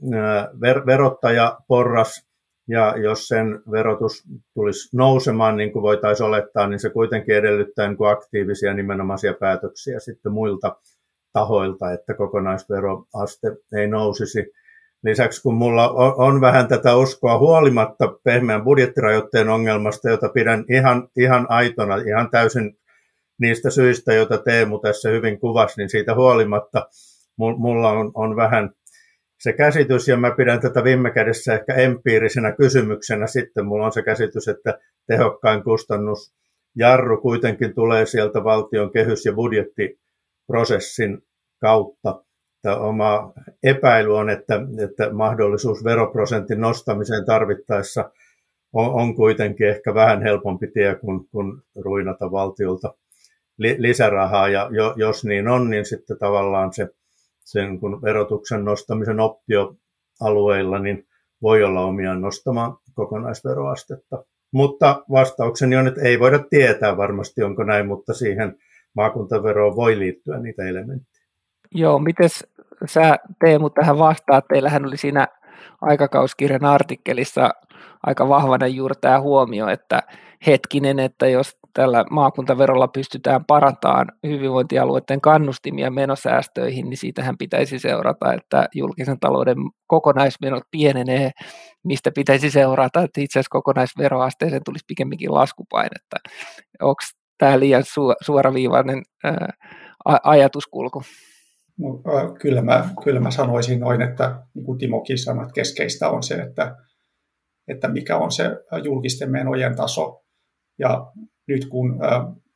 ver, 0.62 0.86
verottajaporras, 0.86 2.29
ja 2.70 2.98
jos 2.98 3.28
sen 3.28 3.62
verotus 3.72 4.24
tulisi 4.54 4.98
nousemaan, 4.98 5.58
niin 5.58 5.72
kuin 5.72 5.84
voitaisiin 5.84 6.28
olettaa, 6.28 6.68
niin 6.68 6.80
se 6.80 6.90
kuitenkin 6.90 7.36
edellyttää 7.36 7.88
niin 7.88 7.98
kuin 7.98 8.10
aktiivisia 8.10 8.74
nimenomaisia 8.74 9.34
päätöksiä 9.34 10.00
sitten 10.00 10.32
muilta 10.32 10.76
tahoilta, 11.34 11.92
että 11.92 12.14
kokonaisveroaste 12.14 13.48
ei 13.78 13.88
nousisi. 13.88 14.46
Lisäksi 15.04 15.42
kun 15.42 15.56
mulla 15.56 15.90
on 16.18 16.42
vähän 16.42 16.68
tätä 16.68 16.96
uskoa 16.96 17.38
huolimatta 17.38 18.14
pehmeän 18.24 18.64
budjettirajoitteen 18.64 19.50
ongelmasta, 19.50 20.10
jota 20.10 20.30
pidän 20.30 20.66
ihan, 20.70 21.08
ihan 21.18 21.46
aitona, 21.50 21.96
ihan 21.96 22.30
täysin 22.30 22.78
niistä 23.40 23.70
syistä, 23.70 24.14
joita 24.14 24.38
Teemu 24.38 24.80
tässä 24.80 25.10
hyvin 25.10 25.40
kuvasi, 25.40 25.82
niin 25.82 25.90
siitä 25.90 26.16
huolimatta 26.16 26.88
mulla 27.38 27.92
on, 27.92 28.12
on 28.14 28.36
vähän 28.36 28.70
se 29.40 29.54
käsitys, 29.54 30.08
ja 30.08 30.18
mä 30.18 30.32
pidän 30.32 30.62
tätä 30.62 30.84
viime 30.84 31.12
kädessä 31.12 31.54
ehkä 31.54 31.74
empiirisenä 31.74 32.52
kysymyksenä 32.52 33.28
sitten. 33.28 33.66
Mulla 33.66 33.86
on 33.86 33.92
se 33.92 34.02
käsitys, 34.02 34.48
että 34.48 34.80
tehokkain 35.08 35.64
kustannus 35.64 36.34
jarru 36.76 37.22
kuitenkin 37.22 37.76
tulee 37.76 38.06
sieltä 38.06 38.44
valtion 38.44 38.92
kehys- 38.92 39.26
ja 39.26 39.34
budjettiprosessin 39.34 41.22
kautta. 41.62 42.24
Tämä 42.62 42.76
oma 42.76 43.34
epäily 43.64 44.18
on, 44.18 44.30
että, 44.30 44.62
että 44.84 45.14
mahdollisuus 45.14 45.84
veroprosentin 45.84 46.62
nostamiseen 46.62 47.26
tarvittaessa 47.26 48.12
on, 48.74 48.94
on 48.94 49.16
kuitenkin 49.16 49.70
ehkä 49.70 49.94
vähän 49.94 50.22
helpompi 50.22 50.68
tie 50.68 50.96
kuin, 50.96 51.28
kuin 51.32 51.62
ruinata 51.76 52.32
valtiolta 52.32 52.94
li, 53.58 53.76
lisärahaa. 53.80 54.50
Ja 54.50 54.70
jo, 54.72 54.94
jos 54.98 55.26
niin 55.26 55.48
on, 55.48 55.70
niin 55.70 55.86
sitten 55.86 56.18
tavallaan 56.18 56.74
se 56.74 56.90
sen 57.52 57.80
kun 57.80 58.02
verotuksen 58.02 58.66
nostamisen 58.66 59.20
optioalueilla, 59.20 60.80
niin 60.80 61.08
voi 61.42 61.64
olla 61.64 61.82
omiaan 61.82 62.22
nostamaan 62.22 62.78
kokonaisveroastetta. 62.94 64.24
Mutta 64.54 65.04
vastaukseni 65.12 65.76
on, 65.76 65.88
että 65.88 66.02
ei 66.02 66.20
voida 66.20 66.40
tietää 66.50 66.98
varmasti, 66.98 67.44
onko 67.44 67.64
näin, 67.64 67.88
mutta 67.88 68.14
siihen 68.14 68.58
maakuntaveroon 68.96 69.76
voi 69.76 70.00
liittyä 70.00 70.40
niitä 70.40 70.64
elementtejä. 70.64 71.26
Joo, 71.76 72.00
miten 72.00 72.30
sä 72.86 73.18
Teemu 73.40 73.70
tähän 73.70 73.98
vastaat? 73.98 74.46
Teillähän 74.48 74.86
oli 74.86 74.98
siinä 74.98 75.28
aikakauskirjan 75.82 76.66
artikkelissa 76.66 77.50
aika 78.04 78.30
vahvana 78.30 78.68
juuri 78.68 78.96
tämä 79.02 79.22
huomio, 79.22 79.68
että 79.68 80.04
hetkinen, 80.48 81.00
että 81.00 81.28
jos 81.28 81.59
tällä 81.74 82.06
maakuntaverolla 82.12 82.88
pystytään 82.88 83.46
parantamaan 83.46 84.08
hyvinvointialueiden 84.28 85.22
kannustimia 85.22 85.92
menosäästöihin, 85.92 86.90
niin 86.90 86.98
siitähän 86.98 87.38
pitäisi 87.38 87.80
seurata, 87.80 88.34
että 88.34 88.68
julkisen 88.76 89.20
talouden 89.20 89.58
kokonaismenot 89.88 90.64
pienenee, 90.72 91.32
mistä 91.84 92.12
pitäisi 92.16 92.52
seurata, 92.52 93.02
että 93.02 93.22
itse 93.22 93.40
asiassa 93.40 93.52
kokonaisveroasteeseen 93.52 94.64
tulisi 94.66 94.86
pikemminkin 94.88 95.34
laskupainetta. 95.34 96.18
Onko 96.82 97.02
tämä 97.38 97.60
liian 97.60 97.82
su- 97.82 98.16
suoraviivainen 98.26 99.04
ää, 99.24 99.48
ajatuskulku? 100.24 101.02
No, 101.80 101.90
kyllä, 102.42 102.62
mä, 102.62 102.90
kyllä 103.04 103.20
mä 103.20 103.32
sanoisin 103.32 103.80
noin, 103.80 104.02
että 104.02 104.44
niin 104.54 104.66
kuin 104.66 104.78
Timokin 104.78 105.18
sanoi, 105.18 105.44
että 105.44 105.54
keskeistä 105.54 106.10
on 106.10 106.24
se, 106.24 106.36
että, 106.36 106.76
että 107.68 107.88
mikä 107.88 108.18
on 108.18 108.32
se 108.32 108.44
julkisten 108.84 109.32
menojen 109.32 109.76
taso. 109.76 110.24
Ja 110.80 111.12
nyt 111.50 111.66
kun, 111.66 112.00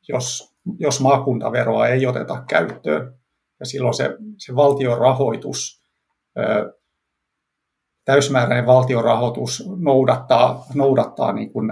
jos, 0.08 0.54
jos 0.78 1.00
maakuntaveroa 1.00 1.88
ei 1.88 2.06
oteta 2.06 2.44
käyttöön, 2.48 3.14
ja 3.60 3.66
silloin 3.66 3.94
se, 3.94 4.16
se 4.38 4.56
valtion 4.56 4.98
rahoitus, 4.98 5.82
täysmääräinen 8.04 8.66
valtion 8.66 9.04
rahoitus 9.04 9.70
noudattaa, 9.76 10.64
noudattaa 10.74 11.32
niin 11.32 11.52
kuin, 11.52 11.70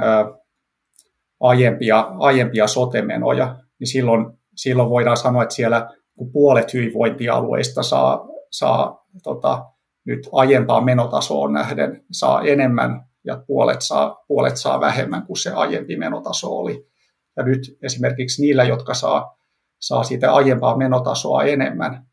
aiempia, 1.40 2.00
aiempia 2.18 2.66
sotemenoja, 2.66 3.56
niin 3.78 3.88
silloin, 3.88 4.26
silloin 4.56 4.90
voidaan 4.90 5.16
sanoa, 5.16 5.42
että 5.42 5.54
siellä 5.54 5.88
kun 6.16 6.32
puolet 6.32 6.74
hyvinvointialueista 6.74 7.82
saa, 7.82 8.28
saa 8.50 9.06
tota, 9.22 9.64
nyt 10.04 10.28
aiempaan 10.32 10.84
menotasoon 10.84 11.52
nähden 11.52 12.04
saa 12.12 12.42
enemmän 12.42 13.04
ja 13.24 13.42
puolet 13.46 13.82
saa, 13.82 14.24
puolet 14.28 14.56
saa 14.56 14.80
vähemmän 14.80 15.26
kuin 15.26 15.36
se 15.36 15.50
aiempi 15.50 15.96
menotaso 15.96 16.56
oli. 16.56 16.91
Ja 17.36 17.42
nyt 17.42 17.78
esimerkiksi 17.82 18.42
niillä, 18.42 18.64
jotka 18.64 18.94
saa, 18.94 19.38
saa 19.80 20.04
siitä 20.04 20.34
aiempaa 20.34 20.76
menotasoa 20.76 21.44
enemmän, 21.44 22.06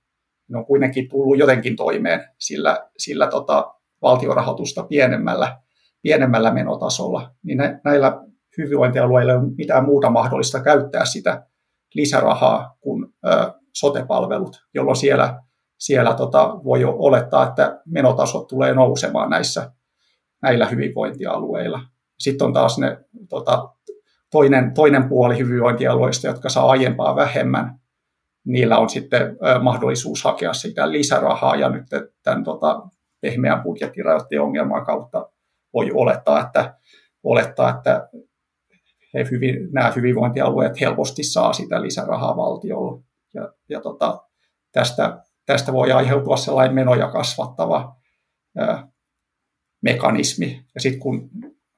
ne 0.47 0.57
on 0.57 0.65
kuitenkin 0.65 1.09
tullut 1.09 1.37
jotenkin 1.37 1.75
toimeen 1.75 2.29
sillä, 2.39 2.89
sillä 2.97 3.27
tota, 3.27 3.73
valtiorahoitusta 4.01 4.83
pienemmällä, 4.83 5.59
pienemmällä 6.01 6.51
menotasolla, 6.51 7.31
niin 7.43 7.57
näillä 7.83 8.21
hyvinvointialueilla 8.57 9.31
ei 9.31 9.37
ole 9.37 9.51
mitään 9.57 9.85
muuta 9.85 10.09
mahdollista 10.09 10.59
käyttää 10.59 11.05
sitä 11.05 11.45
lisärahaa 11.93 12.77
kuin 12.79 13.05
ö, 13.25 13.53
sotepalvelut, 13.73 14.65
jolloin 14.73 14.97
siellä 14.97 15.39
siellä 15.79 16.13
tota, 16.13 16.59
voi 16.63 16.81
jo 16.81 16.95
olettaa, 16.99 17.47
että 17.47 17.81
menotasot 17.85 18.47
tulee 18.47 18.73
nousemaan 18.73 19.29
näissä, 19.29 19.71
näillä 20.41 20.65
hyvinvointialueilla. 20.65 21.79
Sitten 22.19 22.47
on 22.47 22.53
taas 22.53 22.77
ne 22.77 22.97
tota, 23.29 23.69
toinen, 24.31 24.73
toinen 24.73 25.09
puoli 25.09 25.37
hyvinvointialueista, 25.37 26.27
jotka 26.27 26.49
saa 26.49 26.69
aiempaa 26.69 27.15
vähemmän, 27.15 27.79
niillä 28.45 28.77
on 28.77 28.89
sitten 28.89 29.37
mahdollisuus 29.61 30.23
hakea 30.23 30.53
sitä 30.53 30.91
lisärahaa, 30.91 31.55
ja 31.55 31.69
nyt 31.69 31.85
tämän 32.23 32.43
tota, 32.43 32.87
pehmeän 33.21 33.63
budjettirajoitteen 33.63 34.41
ongelman 34.41 34.85
kautta 34.85 35.29
voi 35.73 35.91
olettaa, 35.93 36.41
että, 36.41 36.77
olettaa, 37.23 37.69
että 37.69 38.09
he 39.13 39.27
hyvin, 39.31 39.69
nämä 39.71 39.91
hyvinvointialueet 39.95 40.81
helposti 40.81 41.23
saa 41.23 41.53
sitä 41.53 41.81
lisärahaa 41.81 42.37
valtiolla. 42.37 43.01
Ja, 43.33 43.53
ja 43.69 43.81
tota, 43.81 44.23
tästä, 44.71 45.23
tästä 45.45 45.73
voi 45.73 45.91
aiheutua 45.91 46.37
sellainen 46.37 46.75
menoja 46.75 47.07
kasvattava 47.07 47.95
ö, 48.59 48.77
mekanismi. 49.81 50.65
Ja 50.75 50.81
sitten 50.81 50.99
kun 50.99 51.29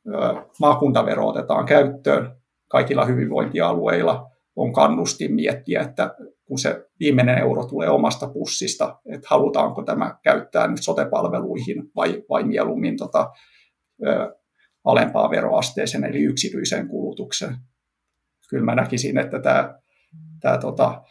ö, 0.07 0.11
maakuntavero 0.59 1.27
otetaan 1.27 1.65
käyttöön 1.65 2.40
kaikilla 2.71 3.05
hyvinvointialueilla, 3.05 4.31
on 4.55 4.73
kannustin 4.73 5.35
miettiä, 5.35 5.81
että 5.81 6.15
kun 6.45 6.59
se 6.59 6.85
viimeinen 6.99 7.37
euro 7.37 7.65
tulee 7.65 7.89
omasta 7.89 8.27
pussista, 8.27 8.99
että 9.05 9.27
halutaanko 9.29 9.83
tämä 9.83 10.15
käyttää 10.23 10.67
nyt 10.67 10.81
sotepalveluihin 10.81 11.83
vai, 11.95 12.23
vai 12.29 12.43
mieluummin 12.43 12.97
tota, 12.97 13.31
ö, 14.07 14.35
alempaa 14.83 15.29
veroasteeseen 15.29 16.03
eli 16.03 16.23
yksityiseen 16.23 16.87
kulutukseen. 16.87 17.55
Kyllä 18.49 18.65
mä 18.65 18.75
näkisin, 18.75 19.17
että 19.17 19.39
tämä, 19.39 19.79
tämä 20.41 20.57
tota, 20.57 21.03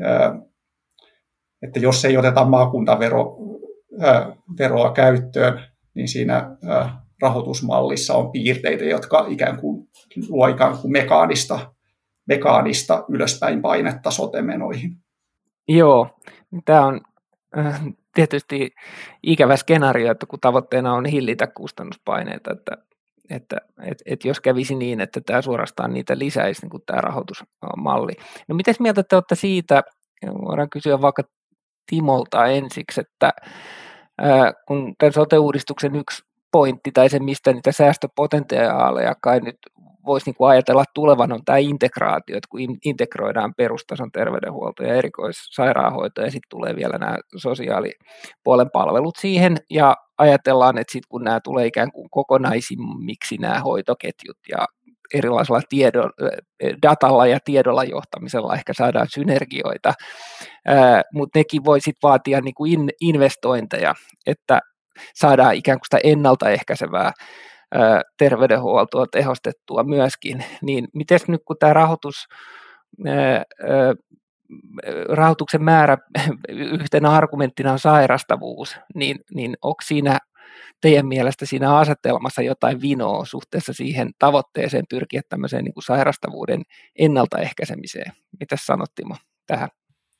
ö, 0.00 0.04
että 1.62 1.80
jos 1.80 2.04
ei 2.04 2.16
oteta 2.16 2.44
maakuntaveroa 2.44 4.92
käyttöön, 4.94 5.60
niin 5.94 6.08
siinä 6.08 6.56
rahoitusmallissa 7.22 8.14
on 8.14 8.32
piirteitä, 8.32 8.84
jotka 8.84 9.26
ikään 9.28 9.60
kuin 9.60 9.87
luo 10.28 10.46
ikään 10.46 10.78
kuin 10.78 10.92
mekaanista, 10.92 11.74
mekaanista 12.26 13.04
ylöspäin 13.08 13.62
painetta 13.62 14.10
sotemenoihin. 14.10 14.96
Joo, 15.68 16.18
tämä 16.64 16.86
on 16.86 17.00
äh, 17.58 17.82
tietysti 18.14 18.70
ikävä 19.22 19.56
skenaario, 19.56 20.12
että 20.12 20.26
kun 20.26 20.40
tavoitteena 20.40 20.94
on 20.94 21.06
hillitä 21.06 21.46
kustannuspaineita, 21.46 22.52
että, 22.52 22.76
että 23.30 23.56
et, 23.82 24.02
et 24.06 24.24
jos 24.24 24.40
kävisi 24.40 24.74
niin, 24.74 25.00
että 25.00 25.20
tämä 25.20 25.42
suorastaan 25.42 25.92
niitä 25.92 26.18
lisäisi, 26.18 26.62
niin 26.62 26.70
kuin 26.70 26.82
tämä 26.86 27.00
rahoitusmalli. 27.00 28.12
No 28.48 28.54
miten 28.54 28.74
mieltä 28.80 29.02
te 29.02 29.16
olette 29.16 29.34
siitä, 29.34 29.82
voidaan 30.26 30.70
kysyä 30.70 31.00
vaikka 31.00 31.22
Timolta 31.86 32.46
ensiksi, 32.46 33.00
että 33.00 33.32
ää, 34.18 34.52
kun 34.68 34.94
tämän 34.98 35.12
sote-uudistuksen 35.12 35.96
yksi 35.96 36.22
pointti 36.52 36.90
tai 36.92 37.08
se, 37.08 37.18
mistä 37.18 37.52
niitä 37.52 37.72
säästöpotentiaaleja 37.72 39.14
kai 39.20 39.40
nyt 39.40 39.58
voisi 40.08 40.26
niin 40.26 40.36
kuin 40.36 40.50
ajatella 40.50 40.84
tulevan, 40.94 41.32
on 41.32 41.44
tämä 41.44 41.58
integraatio, 41.58 42.36
että 42.36 42.48
kun 42.50 42.60
integroidaan 42.84 43.54
perustason 43.56 44.12
terveydenhuolto 44.12 44.82
ja 44.82 44.94
erikoissairaanhoito 44.94 46.20
ja 46.20 46.30
sitten 46.30 46.48
tulee 46.48 46.76
vielä 46.76 46.98
nämä 46.98 47.16
sosiaalipuolen 47.36 48.70
palvelut 48.72 49.16
siihen 49.16 49.56
ja 49.70 49.96
ajatellaan, 50.18 50.78
että 50.78 50.92
sitten 50.92 51.08
kun 51.08 51.24
nämä 51.24 51.40
tulee 51.40 51.66
ikään 51.66 51.92
kuin 51.92 52.10
kokonaisimmiksi 52.10 53.36
nämä 53.36 53.60
hoitoketjut 53.60 54.38
ja 54.50 54.66
erilaisella 55.14 55.60
tiedo, 55.68 56.02
datalla 56.82 57.26
ja 57.26 57.38
tiedolla 57.44 57.84
johtamisella 57.84 58.54
ehkä 58.54 58.72
saadaan 58.72 59.06
synergioita, 59.14 59.94
mutta 61.12 61.38
nekin 61.38 61.64
voi 61.64 61.80
sitten 61.80 62.08
vaatia 62.08 62.40
niin 62.40 62.54
kuin 62.54 62.72
in, 62.72 62.90
investointeja, 63.00 63.94
että 64.26 64.60
saadaan 65.14 65.54
ikään 65.54 65.78
kuin 65.78 65.86
sitä 65.86 66.08
ennaltaehkäisevää 66.10 67.12
terveydenhuoltoa 68.18 69.06
tehostettua 69.12 69.82
myöskin, 69.82 70.44
niin 70.62 70.88
miten 70.94 71.20
nyt 71.28 71.42
kun 71.44 71.56
tämä 71.60 71.72
rahoitus, 71.72 72.26
rahoituksen 75.08 75.64
määrä 75.64 75.98
yhtenä 76.48 77.10
argumenttina 77.10 77.72
on 77.72 77.78
sairastavuus, 77.78 78.76
niin, 78.94 79.16
niin 79.34 79.56
onko 79.62 79.82
siinä 79.84 80.18
teidän 80.80 81.06
mielestä 81.06 81.46
siinä 81.46 81.76
asetelmassa 81.76 82.42
jotain 82.42 82.80
vinoa 82.80 83.24
suhteessa 83.24 83.72
siihen 83.72 84.10
tavoitteeseen 84.18 84.84
pyrkiä 84.90 85.20
tämmöiseen 85.28 85.64
niin 85.64 85.74
kuin 85.74 85.84
sairastavuuden 85.84 86.62
ennaltaehkäisemiseen? 86.98 88.12
Mitä 88.40 88.56
sanot 88.58 88.90
Timo 88.94 89.16
tähän? 89.46 89.68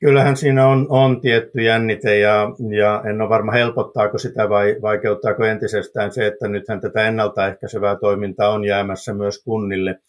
Kyllähän 0.01 0.37
siinä 0.37 0.67
on, 0.67 0.87
on 0.89 1.21
tietty 1.21 1.63
jännite 1.63 2.19
ja, 2.19 2.51
ja 2.71 3.03
en 3.11 3.21
ole 3.21 3.29
varma 3.29 3.53
helpottaako 3.53 4.19
sitä 4.19 4.49
vai 4.49 4.77
vaikeuttaako 4.83 5.45
entisestään 5.45 6.13
se, 6.13 6.27
että 6.27 6.49
nythän 6.49 6.81
tätä 6.81 7.09
ennaltaehkäisevää 7.09 7.97
toimintaa 7.97 8.51
on 8.51 8.65
jäämässä 8.65 9.15
myös 9.15 9.43
kunnille. 9.45 10.01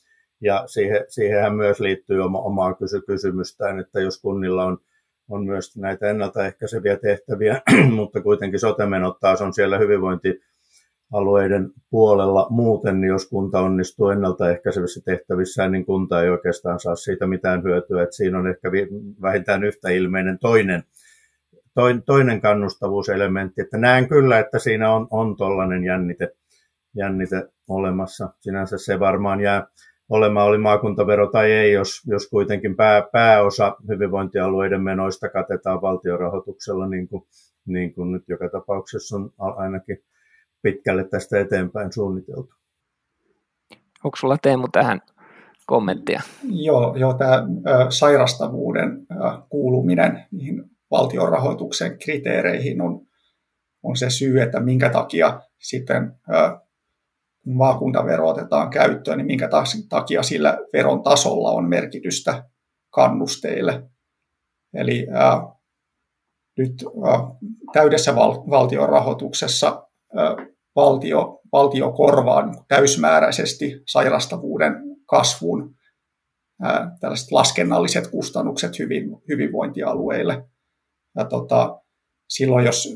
Ja 0.41 0.63
siihen, 0.67 1.05
siihenhän 1.07 1.55
myös 1.55 1.79
liittyy 1.79 2.21
oma, 2.21 2.39
omaa 2.39 2.73
kysy, 2.73 3.01
kysymystään, 3.01 3.79
että 3.79 3.99
jos 3.99 4.21
kunnilla 4.21 4.65
on, 4.65 4.77
on 5.29 5.45
myös 5.45 5.77
näitä 5.77 6.09
ennaltaehkäiseviä 6.09 6.97
tehtäviä, 6.97 7.61
mutta 7.95 8.21
kuitenkin 8.21 8.59
sotemenot 8.59 9.19
taas 9.19 9.41
on 9.41 9.53
siellä 9.53 9.77
hyvinvointi 9.77 10.41
alueiden 11.13 11.71
puolella 11.89 12.47
muuten, 12.49 13.01
niin 13.01 13.09
jos 13.09 13.29
kunta 13.29 13.59
onnistuu 13.59 14.09
ennaltaehkäisevissä 14.09 15.01
tehtävissään, 15.05 15.71
niin 15.71 15.85
kunta 15.85 16.23
ei 16.23 16.29
oikeastaan 16.29 16.79
saa 16.79 16.95
siitä 16.95 17.27
mitään 17.27 17.63
hyötyä. 17.63 18.03
Että 18.03 18.15
siinä 18.15 18.39
on 18.39 18.47
ehkä 18.47 18.71
vähintään 19.21 19.63
yhtä 19.63 19.89
ilmeinen 19.89 20.39
toinen, 20.39 20.83
toinen 22.05 22.41
kannustavuuselementti. 22.41 23.61
Että 23.61 23.77
näen 23.77 24.07
kyllä, 24.07 24.39
että 24.39 24.59
siinä 24.59 24.93
on, 24.93 25.07
on 25.11 25.37
tuollainen 25.37 25.83
jännite, 25.83 26.35
jännite 26.95 27.47
olemassa. 27.67 28.29
Sinänsä 28.39 28.77
se 28.77 28.99
varmaan 28.99 29.41
jää 29.41 29.67
olemaan, 30.09 30.47
oli 30.47 30.57
maakuntavero 30.57 31.27
tai 31.27 31.51
ei, 31.51 31.71
jos, 31.71 32.01
jos 32.07 32.27
kuitenkin 32.29 32.75
pää, 32.75 33.01
pääosa 33.11 33.75
hyvinvointialueiden 33.87 34.81
menoista 34.81 35.29
katetaan 35.29 35.81
valtiorahoituksella, 35.81 36.87
niin 36.87 37.07
kuin, 37.07 37.23
niin 37.65 37.93
kuin 37.93 38.11
nyt 38.11 38.23
joka 38.27 38.49
tapauksessa 38.49 39.15
on 39.15 39.31
ainakin 39.37 40.03
pitkälle 40.61 41.03
tästä 41.03 41.39
eteenpäin 41.39 41.93
suunniteltu. 41.93 42.53
Onko 44.03 44.17
sulla 44.17 44.37
Teemu 44.41 44.67
tähän 44.67 45.01
kommenttia? 45.65 46.21
Joo, 46.43 46.95
joo 46.95 47.13
tämä 47.13 47.43
sairastavuuden 47.89 49.07
kuuluminen 49.49 50.25
niihin 50.31 50.63
valtionrahoituksen 50.91 51.99
kriteereihin 51.99 52.81
on, 52.81 53.01
on 53.83 53.97
se 53.97 54.09
syy, 54.09 54.41
että 54.41 54.59
minkä 54.59 54.89
takia 54.89 55.41
sitten 55.57 56.11
kun 57.43 57.57
maakuntavero 57.57 58.27
otetaan 58.27 58.69
käyttöön, 58.69 59.17
niin 59.17 59.25
minkä 59.27 59.49
takia 59.89 60.23
sillä 60.23 60.57
veron 60.73 61.03
tasolla 61.03 61.51
on 61.51 61.69
merkitystä 61.69 62.43
kannusteille. 62.89 63.89
Eli 64.73 65.07
ää, 65.11 65.41
nyt 66.57 66.73
ää, 67.05 67.19
täydessä 67.73 68.15
val- 68.15 68.49
valtion 68.49 68.89
rahoituksessa 68.89 69.87
valtio, 70.75 71.39
valtio 71.51 71.91
korvaa 71.91 72.45
niin 72.45 72.63
täysmääräisesti 72.67 73.81
sairastavuuden 73.87 74.73
kasvun 75.05 75.75
tällaiset 76.99 77.31
laskennalliset 77.31 78.07
kustannukset 78.07 78.79
hyvin, 78.79 79.17
hyvinvointialueille. 79.29 80.49
Ja 81.17 81.25
tota, 81.25 81.81
silloin, 82.29 82.65
jos 82.65 82.87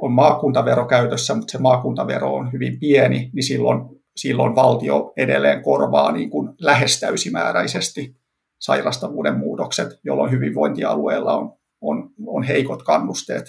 on 0.00 0.12
maakuntavero 0.12 0.86
käytössä, 0.86 1.34
mutta 1.34 1.52
se 1.52 1.58
maakuntavero 1.58 2.34
on 2.34 2.52
hyvin 2.52 2.78
pieni, 2.78 3.30
niin 3.32 3.44
silloin, 3.44 3.80
silloin 4.16 4.54
valtio 4.54 5.12
edelleen 5.16 5.62
korvaa 5.62 6.12
niin 6.12 6.30
kuin 6.30 6.54
lähes 6.60 7.00
täysimääräisesti 7.00 8.16
sairastavuuden 8.58 9.38
muutokset, 9.38 9.88
jolloin 10.04 10.30
hyvinvointialueella 10.30 11.36
on, 11.36 11.52
on, 11.80 12.10
on 12.26 12.42
heikot 12.42 12.82
kannusteet 12.82 13.44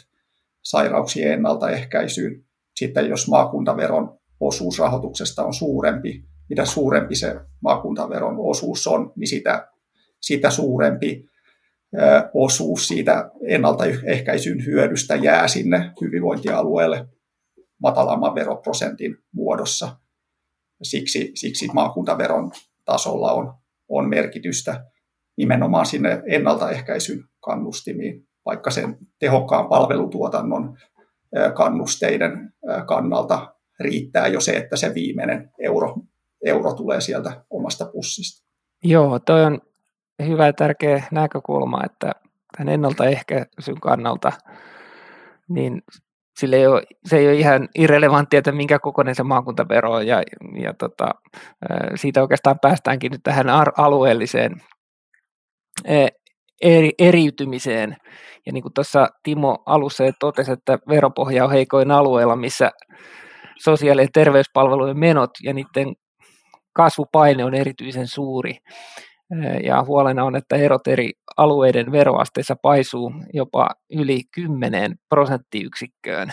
sairauksien 0.63 1.33
ennaltaehkäisyyn 1.33 2.45
sitten 2.79 3.09
jos 3.09 3.27
maakuntaveron 3.27 4.19
osuus 4.39 4.79
rahoituksesta 4.79 5.45
on 5.45 5.53
suurempi, 5.53 6.23
mitä 6.49 6.65
suurempi 6.65 7.15
se 7.15 7.35
maakuntaveron 7.61 8.35
osuus 8.37 8.87
on, 8.87 9.13
niin 9.15 9.27
sitä, 9.27 9.67
sitä 10.21 10.49
suurempi 10.49 11.25
osuus 12.33 12.87
siitä 12.87 13.31
ennaltaehkäisyn 13.47 14.65
hyödystä 14.65 15.15
jää 15.15 15.47
sinne 15.47 15.91
hyvinvointialueelle 16.01 17.07
matalamman 17.81 18.35
veroprosentin 18.35 19.17
muodossa. 19.31 19.97
Siksi, 20.83 21.31
siksi 21.35 21.67
maakuntaveron 21.73 22.51
tasolla 22.85 23.31
on, 23.31 23.53
on 23.89 24.09
merkitystä 24.09 24.85
nimenomaan 25.37 25.85
sinne 25.85 26.23
ennaltaehkäisyn 26.27 27.23
kannustimiin, 27.39 28.27
vaikka 28.45 28.71
sen 28.71 28.97
tehokkaan 29.19 29.69
palvelutuotannon 29.69 30.77
kannusteiden 31.55 32.53
kannalta 32.87 33.55
riittää 33.79 34.27
jo 34.27 34.41
se, 34.41 34.51
että 34.51 34.75
se 34.75 34.93
viimeinen 34.93 35.51
euro, 35.59 35.95
euro 36.45 36.73
tulee 36.73 37.01
sieltä 37.01 37.45
omasta 37.49 37.85
pussista. 37.85 38.49
Joo, 38.83 39.19
toi 39.19 39.43
on 39.43 39.61
hyvä 40.27 40.45
ja 40.45 40.53
tärkeä 40.53 41.03
näkökulma, 41.11 41.85
että 41.85 42.11
tämän 42.57 42.73
ennaltaehkäisyn 42.73 43.79
kannalta 43.81 44.31
niin 45.49 45.81
sille 46.39 46.55
ei 46.55 46.67
ole, 46.67 46.83
se 47.05 47.17
ei 47.17 47.27
ole 47.27 47.35
ihan 47.35 47.69
irrelevanttia, 47.75 48.37
että 48.37 48.51
minkä 48.51 48.79
kokoinen 48.79 49.15
se 49.15 49.23
maakuntavero 49.23 49.91
on, 49.91 50.07
ja, 50.07 50.23
ja 50.63 50.73
tota, 50.73 51.09
siitä 51.95 52.21
oikeastaan 52.21 52.59
päästäänkin 52.59 53.11
nyt 53.11 53.23
tähän 53.23 53.49
alueelliseen 53.77 54.61
eri, 56.61 56.91
eriytymiseen. 56.99 57.97
Ja 58.45 58.51
niin 58.51 58.61
kuin 58.61 58.73
tuossa 58.73 59.07
Timo 59.23 59.63
alussa 59.65 60.03
totesi, 60.19 60.51
että 60.51 60.79
veropohja 60.89 61.45
on 61.45 61.51
heikoin 61.51 61.91
alueella, 61.91 62.35
missä 62.35 62.71
sosiaali- 63.59 64.01
ja 64.01 64.07
terveyspalvelujen 64.13 64.99
menot 64.99 65.29
ja 65.43 65.53
niiden 65.53 65.95
kasvupaine 66.73 67.45
on 67.45 67.53
erityisen 67.53 68.07
suuri. 68.07 68.57
Ja 69.63 69.83
huolena 69.83 70.23
on, 70.23 70.35
että 70.35 70.55
erot 70.55 70.87
eri 70.87 71.11
alueiden 71.37 71.91
veroasteissa 71.91 72.55
paisuu 72.61 73.13
jopa 73.33 73.69
yli 73.91 74.21
10 74.35 74.95
prosenttiyksikköön. 75.09 76.29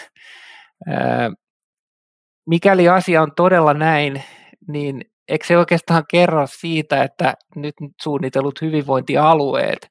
Mikäli 2.46 2.88
asia 2.88 3.22
on 3.22 3.32
todella 3.36 3.74
näin, 3.74 4.22
niin 4.68 5.00
eikö 5.28 5.46
se 5.46 5.58
oikeastaan 5.58 6.04
kerro 6.10 6.46
siitä, 6.46 7.02
että 7.02 7.34
nyt 7.56 7.74
suunnitellut 8.02 8.60
hyvinvointialueet 8.62 9.88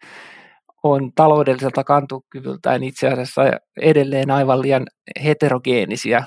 on 0.84 1.12
taloudelliselta 1.16 1.84
kantokyvyltään 1.84 2.84
itse 2.84 3.08
asiassa 3.08 3.42
edelleen 3.82 4.32
aivan 4.32 4.62
liian 4.62 4.88
heterogeenisia, 5.24 6.24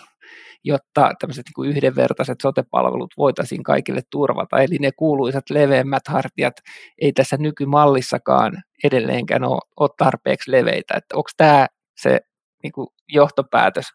jotta 0.64 1.10
tämmöiset 1.20 1.46
niin 1.46 1.54
kuin 1.54 1.70
yhdenvertaiset 1.70 2.38
sotepalvelut 2.42 3.14
voitaisiin 3.18 3.62
kaikille 3.62 4.00
turvata. 4.10 4.60
Eli 4.60 4.76
ne 4.80 4.90
kuuluisat 4.96 5.50
leveämmät 5.50 6.08
hartiat 6.08 6.54
ei 7.00 7.12
tässä 7.12 7.36
nykymallissakaan 7.36 8.52
edelleenkään 8.84 9.44
ole, 9.44 9.60
ole 9.80 9.90
tarpeeksi 9.98 10.50
leveitä. 10.50 10.94
Että 10.94 11.16
onko 11.16 11.30
tämä 11.36 11.66
se 11.96 12.20
niin 12.62 12.72
kuin 12.72 12.88
johtopäätös, 13.08 13.86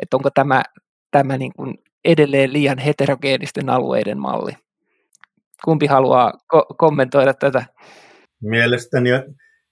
että 0.00 0.16
onko 0.16 0.30
tämä, 0.30 0.62
tämä 1.10 1.38
niin 1.38 1.52
kuin 1.56 1.74
edelleen 2.06 2.52
liian 2.52 2.78
heterogeenisten 2.78 3.70
alueiden 3.70 4.18
malli? 4.18 4.52
Kumpi 5.64 5.86
haluaa 5.86 6.32
ko- 6.54 6.74
kommentoida 6.76 7.34
tätä? 7.34 7.64
Mielestäni 8.42 9.10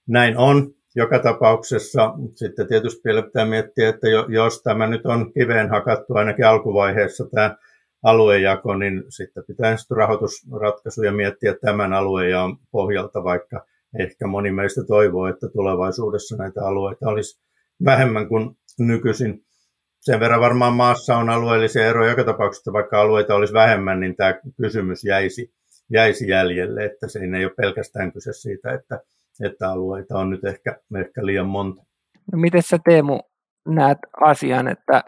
näin 0.07 0.37
on 0.37 0.75
joka 0.95 1.19
tapauksessa. 1.19 2.13
Sitten 2.33 2.67
tietysti 2.67 3.01
vielä 3.05 3.21
pitää 3.21 3.45
miettiä, 3.45 3.89
että 3.89 4.07
jos 4.29 4.63
tämä 4.63 4.87
nyt 4.87 5.05
on 5.05 5.33
kiveen 5.33 5.69
hakattu 5.69 6.13
ainakin 6.13 6.45
alkuvaiheessa 6.47 7.25
tämä 7.29 7.55
aluejako, 8.03 8.75
niin 8.75 9.03
sitten 9.09 9.43
pitää 9.47 9.77
sitten 9.77 9.97
rahoitusratkaisuja 9.97 11.11
miettiä 11.11 11.55
tämän 11.61 11.93
alueen 11.93 12.55
pohjalta, 12.71 13.23
vaikka 13.23 13.65
ehkä 13.99 14.27
moni 14.27 14.51
meistä 14.51 14.83
toivoo, 14.83 15.27
että 15.27 15.47
tulevaisuudessa 15.49 16.35
näitä 16.37 16.67
alueita 16.67 17.09
olisi 17.09 17.41
vähemmän 17.85 18.27
kuin 18.27 18.57
nykyisin. 18.79 19.45
Sen 20.05 20.19
verran 20.19 20.41
varmaan 20.41 20.73
maassa 20.73 21.17
on 21.17 21.29
alueellisia 21.29 21.87
eroja 21.87 22.09
joka 22.09 22.23
tapauksessa, 22.23 22.73
vaikka 22.73 23.01
alueita 23.01 23.35
olisi 23.35 23.53
vähemmän, 23.53 23.99
niin 23.99 24.15
tämä 24.15 24.33
kysymys 24.61 25.03
jäisi, 25.03 25.53
jäisi 25.89 26.27
jäljelle, 26.27 26.85
että 26.85 27.07
se 27.07 27.19
ei 27.19 27.45
ole 27.45 27.53
pelkästään 27.57 28.11
kyse 28.11 28.33
siitä, 28.33 28.73
että 28.73 28.99
että 29.43 29.71
alueita 29.71 30.19
on 30.19 30.29
nyt 30.29 30.45
ehkä, 30.45 30.79
ehkä 30.99 31.25
liian 31.25 31.45
monta. 31.45 31.81
No 32.31 32.37
miten 32.39 32.63
sä 32.63 32.79
Teemu 32.85 33.19
näet 33.67 33.97
asian, 34.21 34.67
että 34.67 35.03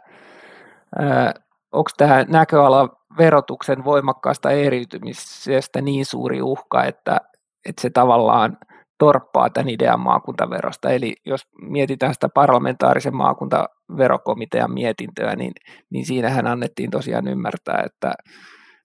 onko 1.72 1.90
tämä 1.98 2.26
näköala 2.28 2.90
verotuksen 3.18 3.86
voimakkaasta 3.86 4.52
eriytymisestä 4.52 5.82
niin 5.82 6.06
suuri 6.06 6.42
uhka, 6.42 6.84
että, 6.84 7.22
että 7.66 7.82
se 7.82 7.90
tavallaan 7.90 8.58
torppaa 9.00 9.50
tämän 9.50 9.70
idean 9.70 10.00
maakuntaverosta. 10.00 10.90
Eli 10.90 11.16
jos 11.26 11.42
mietitään 11.62 12.14
sitä 12.14 12.30
parlamentaarisen 12.30 13.16
maakuntaverokomitean 13.16 14.74
mietintöä, 14.74 15.36
niin, 15.36 15.52
niin 15.90 16.06
siinähän 16.06 16.48
annettiin 16.48 16.92
tosiaan 16.92 17.28
ymmärtää, 17.28 17.84
että 17.86 18.14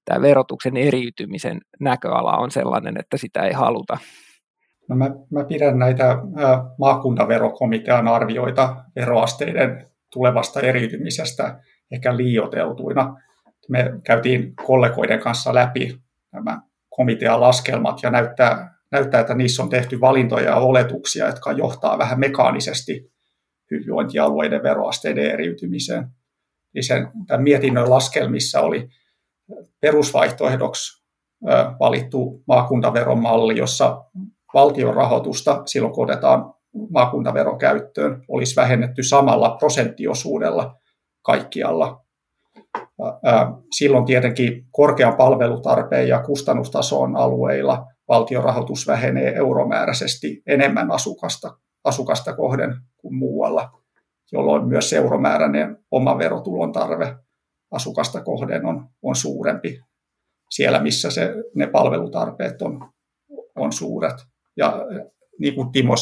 tämä 0.04 0.22
verotuksen 0.22 0.76
eriytymisen 0.76 1.60
näköala 1.80 2.36
on 2.36 2.50
sellainen, 2.50 2.96
että 2.98 3.16
sitä 3.16 3.42
ei 3.42 3.52
haluta. 3.52 3.98
No 4.88 4.96
mä, 4.96 5.10
mä 5.30 5.44
pidän 5.44 5.78
näitä 5.78 6.18
maakuntaverokomitean 6.78 8.08
arvioita 8.08 8.76
veroasteiden 8.96 9.86
tulevasta 10.12 10.60
eriytymisestä 10.60 11.60
ehkä 11.90 12.16
liioteltuina. 12.16 13.16
Me 13.68 13.92
käytiin 14.04 14.56
kollegoiden 14.56 15.20
kanssa 15.20 15.54
läpi 15.54 15.98
nämä 16.32 16.60
komitean 16.96 17.40
laskelmat 17.40 18.02
ja 18.02 18.10
näyttää, 18.10 18.74
näyttää, 18.92 19.20
että 19.20 19.34
niissä 19.34 19.62
on 19.62 19.68
tehty 19.68 20.00
valintoja 20.00 20.44
ja 20.44 20.56
oletuksia, 20.56 21.26
jotka 21.26 21.52
johtaa 21.52 21.98
vähän 21.98 22.20
mekaanisesti 22.20 23.12
hyvinvointialueiden 23.70 24.62
veroasteiden 24.62 25.30
eriytymiseen. 25.30 26.06
Eli 26.74 26.82
sen, 26.82 27.08
tämän 27.26 27.42
mietinnön 27.42 27.90
laskelmissa 27.90 28.60
oli 28.60 28.88
perusvaihtoehdoksi 29.80 31.02
valittu 31.80 32.42
maakuntaveron 32.48 33.22
malli, 33.22 33.58
jossa 33.58 34.04
valtion 34.54 34.94
rahoitusta 34.94 35.62
silloin, 35.66 35.94
kun 35.94 36.04
otetaan 36.04 36.54
maakuntavero 36.90 37.56
käyttöön, 37.56 38.24
olisi 38.28 38.56
vähennetty 38.56 39.02
samalla 39.02 39.56
prosenttiosuudella 39.58 40.76
kaikkialla. 41.22 42.04
Silloin 43.76 44.04
tietenkin 44.04 44.66
korkean 44.70 45.16
palvelutarpeen 45.16 46.08
ja 46.08 46.22
kustannustason 46.22 47.16
alueilla 47.16 47.86
valtion 48.08 48.44
rahoitus 48.44 48.86
vähenee 48.86 49.34
euromääräisesti 49.34 50.42
enemmän 50.46 50.90
asukasta, 50.90 51.58
asukasta 51.84 52.36
kohden 52.36 52.76
kuin 52.96 53.14
muualla, 53.14 53.82
jolloin 54.32 54.68
myös 54.68 54.92
euromääräinen 54.92 55.78
oma 55.90 56.18
verotulon 56.18 56.72
tarve 56.72 57.16
asukasta 57.70 58.20
kohden 58.20 58.66
on, 58.66 58.88
on 59.02 59.16
suurempi 59.16 59.80
siellä, 60.50 60.82
missä 60.82 61.10
se, 61.10 61.34
ne 61.54 61.66
palvelutarpeet 61.66 62.62
on, 62.62 62.92
on 63.56 63.72
suuret. 63.72 64.16
Ja 64.56 64.76
niin 65.38 65.54
kuin 65.54 65.72
Timo 65.72 65.94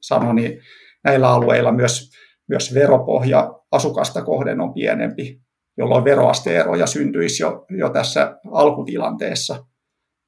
sanoi, 0.00 0.34
niin 0.34 0.60
näillä 1.04 1.30
alueilla 1.30 1.72
myös, 1.72 2.10
myös 2.48 2.74
veropohja 2.74 3.54
asukasta 3.72 4.22
kohden 4.22 4.60
on 4.60 4.74
pienempi, 4.74 5.40
jolloin 5.76 6.04
veroasteeroja 6.04 6.86
syntyisi 6.86 7.42
jo, 7.42 7.66
jo 7.78 7.90
tässä 7.90 8.38
alkutilanteessa. 8.52 9.64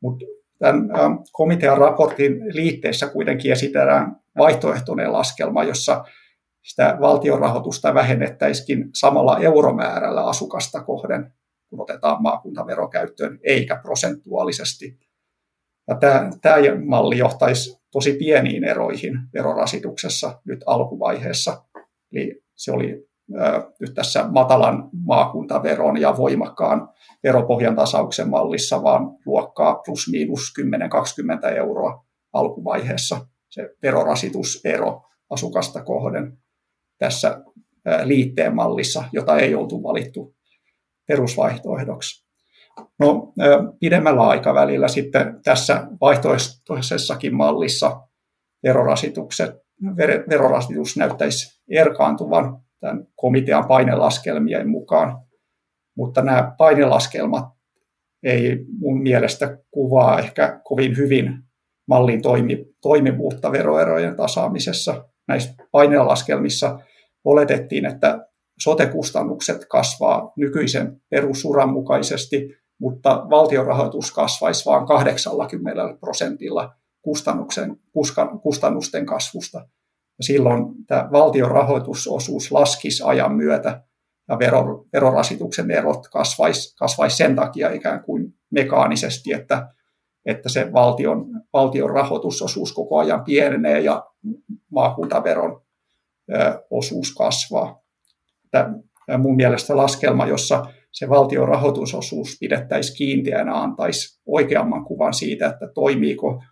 Mutta 0.03 0.25
tämän 0.63 0.89
komitean 1.33 1.79
raportin 1.79 2.55
liitteessä 2.55 3.09
kuitenkin 3.09 3.53
esitellään 3.53 4.17
vaihtoehtoinen 4.39 5.13
laskelma, 5.13 5.65
jossa 5.65 6.05
sitä 6.63 6.97
valtionrahoitusta 7.01 7.95
vähennettäisikin 7.95 8.91
samalla 8.95 9.39
euromäärällä 9.39 10.25
asukasta 10.25 10.83
kohden, 10.83 11.33
kun 11.71 11.81
otetaan 11.81 12.23
maakuntavero 12.23 12.89
käyttöön, 12.89 13.39
eikä 13.43 13.77
prosentuaalisesti. 13.77 14.99
Ja 15.89 15.97
tämä, 15.97 16.31
tämä 16.43 16.57
malli 16.85 17.19
johtaisi 17.19 17.83
tosi 17.93 18.13
pieniin 18.13 18.65
eroihin 18.65 19.19
verorasituksessa 19.35 20.41
nyt 20.45 20.61
alkuvaiheessa. 20.67 21.65
Eli 22.13 22.43
se 22.55 22.73
oli 22.73 23.12
nyt 23.81 23.95
tässä 23.95 24.29
matalan 24.31 24.91
maakuntaveron 25.07 26.01
ja 26.01 26.17
voimakkaan 26.17 26.89
veropohjan 27.23 27.77
tasauksen 27.77 28.29
mallissa 28.29 28.83
vaan 28.83 29.03
luokkaa 29.27 29.75
plus 29.75 30.09
miinus 30.11 30.53
10-20 31.47 31.49
euroa 31.57 32.05
alkuvaiheessa 32.33 33.27
se 33.51 33.71
verorasitusero 33.83 35.03
asukasta 35.31 35.83
kohden 35.83 36.39
tässä 36.99 37.45
liitteen 38.05 38.55
mallissa, 38.55 39.05
jota 39.13 39.39
ei 39.39 39.55
oltu 39.55 39.83
valittu 39.83 40.35
perusvaihtoehdoksi. 41.09 42.27
No, 42.99 43.33
pidemmällä 43.81 44.23
aikavälillä 44.23 44.89
sitten 44.89 45.41
tässä 45.45 45.87
vaihtoehtoisessakin 46.01 47.35
mallissa 47.35 48.01
verorasitukset, 48.63 49.51
verorasitus 50.29 50.97
näyttäisi 50.97 51.63
erkaantuvan 51.71 52.63
tämän 52.83 53.07
komitean 53.17 53.65
painelaskelmien 53.69 54.69
mukaan, 54.69 55.19
mutta 55.97 56.23
nämä 56.23 56.55
painelaskelmat 56.59 57.45
ei 58.23 58.65
mun 58.79 59.03
mielestä 59.03 59.59
kuvaa 59.71 60.19
ehkä 60.19 60.61
kovin 60.65 60.97
hyvin 60.97 61.43
mallin 61.89 62.23
toimi, 62.23 62.67
toimivuutta 62.83 63.53
veroerojen 63.53 64.17
tasaamisessa. 64.17 65.05
Näissä 65.29 65.55
painelaskelmissa 65.73 66.79
oletettiin, 67.25 67.87
että 67.87 68.27
sote-kustannukset 68.61 69.67
kasvaa 69.69 70.33
nykyisen 70.37 71.01
perusuran 71.11 71.73
mukaisesti 71.73 72.63
mutta 72.83 73.27
valtionrahoitus 73.31 74.13
kasvaisi 74.13 74.65
vain 74.67 74.87
80 74.87 75.97
prosentilla 76.01 76.75
kustannuksen, 77.03 77.77
kustannusten 78.43 79.07
kasvusta. 79.07 79.69
Ja 80.23 80.27
silloin 80.27 80.65
tämä 80.87 81.09
valtion 81.13 81.51
rahoitusosuus 81.51 82.53
laskisi 82.53 83.03
ajan 83.07 83.35
myötä 83.35 83.83
ja 84.29 84.39
vero, 84.39 84.87
verorasituksen 84.93 85.71
erot 85.71 86.09
kasvaisi, 86.09 86.77
kasvaisi 86.77 87.17
sen 87.17 87.37
takia 87.37 87.71
ikään 87.71 88.05
kuin 88.05 88.35
mekaanisesti, 88.51 89.33
että, 89.33 89.69
että 90.27 90.49
se 90.49 90.73
valtion, 90.73 91.27
valtion 91.53 91.91
rahoitusosuus 91.91 92.73
koko 92.73 92.99
ajan 92.99 93.25
pienenee 93.25 93.81
ja 93.81 94.07
maakuntaveron 94.71 95.63
osuus 96.71 97.15
kasvaa. 97.15 97.83
Tämä 98.51 98.75
mun 99.19 99.37
mielestä 99.37 99.77
laskelma, 99.77 100.27
jossa 100.27 100.67
se 100.93 101.09
valtion 101.09 101.49
rahoitusosuus 101.49 102.37
pidettäisiin 102.41 102.97
kiinteänä, 102.97 103.55
antaisi 103.55 104.21
oikeamman 104.27 104.85
kuvan 104.85 105.15
siitä, 105.15 105.47
että 105.47 105.67
toimiiko 105.75 106.43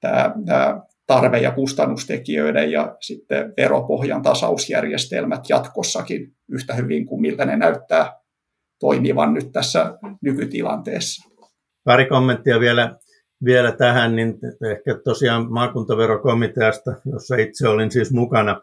tämä, 0.00 0.34
tämä 0.46 0.80
tarve- 1.12 1.42
ja 1.42 1.50
kustannustekijöiden 1.50 2.72
ja 2.72 2.96
sitten 3.00 3.52
veropohjan 3.56 4.22
tasausjärjestelmät 4.22 5.48
jatkossakin 5.48 6.32
yhtä 6.48 6.74
hyvin 6.74 7.06
kuin 7.06 7.20
miltä 7.20 7.44
ne 7.44 7.56
näyttää 7.56 8.12
toimivan 8.80 9.34
nyt 9.34 9.52
tässä 9.52 9.98
nykytilanteessa. 10.22 11.30
Pari 11.84 12.06
kommenttia 12.06 12.60
vielä, 12.60 12.96
vielä 13.44 13.72
tähän, 13.72 14.16
niin 14.16 14.34
ehkä 14.70 14.94
tosiaan 15.04 15.52
maakuntaverokomiteasta, 15.52 16.92
jossa 17.12 17.36
itse 17.36 17.68
olin 17.68 17.90
siis 17.90 18.12
mukana, 18.12 18.60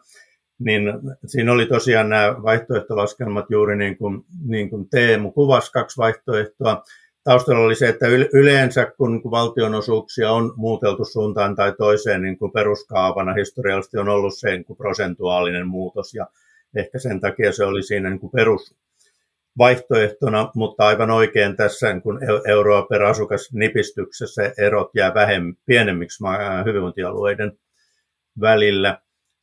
niin 0.58 0.82
siinä 1.26 1.52
oli 1.52 1.66
tosiaan 1.66 2.08
nämä 2.08 2.42
vaihtoehtolaskelmat 2.42 3.44
juuri 3.50 3.76
niin 3.76 3.98
kuin, 3.98 4.22
niin 4.46 4.70
kuin 4.70 4.88
Teemu 4.90 5.32
kuvasi 5.32 5.72
kaksi 5.72 5.96
vaihtoehtoa. 5.96 6.82
Taustalla 7.24 7.64
oli 7.64 7.74
se, 7.74 7.88
että 7.88 8.06
yleensä 8.32 8.92
kun 8.96 9.22
valtionosuuksia 9.30 10.32
on 10.32 10.52
muuteltu 10.56 11.04
suuntaan 11.04 11.56
tai 11.56 11.72
toiseen 11.78 12.22
niin 12.22 12.38
kuin 12.38 12.52
peruskaavana 12.52 13.34
historiallisesti 13.34 13.98
on 13.98 14.08
ollut 14.08 14.38
se 14.38 14.50
niin 14.50 14.64
kuin 14.64 14.76
prosentuaalinen 14.76 15.66
muutos. 15.66 16.14
Ja 16.14 16.26
ehkä 16.76 16.98
sen 16.98 17.20
takia 17.20 17.52
se 17.52 17.64
oli 17.64 17.82
siinä 17.82 18.10
niin 18.10 18.20
kuin 18.20 18.30
perusvaihtoehtona, 18.30 20.50
mutta 20.54 20.86
aivan 20.86 21.10
oikein 21.10 21.56
tässä 21.56 21.92
niin 21.92 22.02
kuin 22.02 22.18
euroa 22.48 22.82
per 22.82 23.02
asukas 23.02 23.52
nipistyksessä 23.52 24.52
erot 24.58 24.90
jää 24.94 25.14
vähemmän, 25.14 25.54
pienemmiksi 25.66 26.24
hyvinvointialueiden 26.64 27.58
välillä 28.40 28.98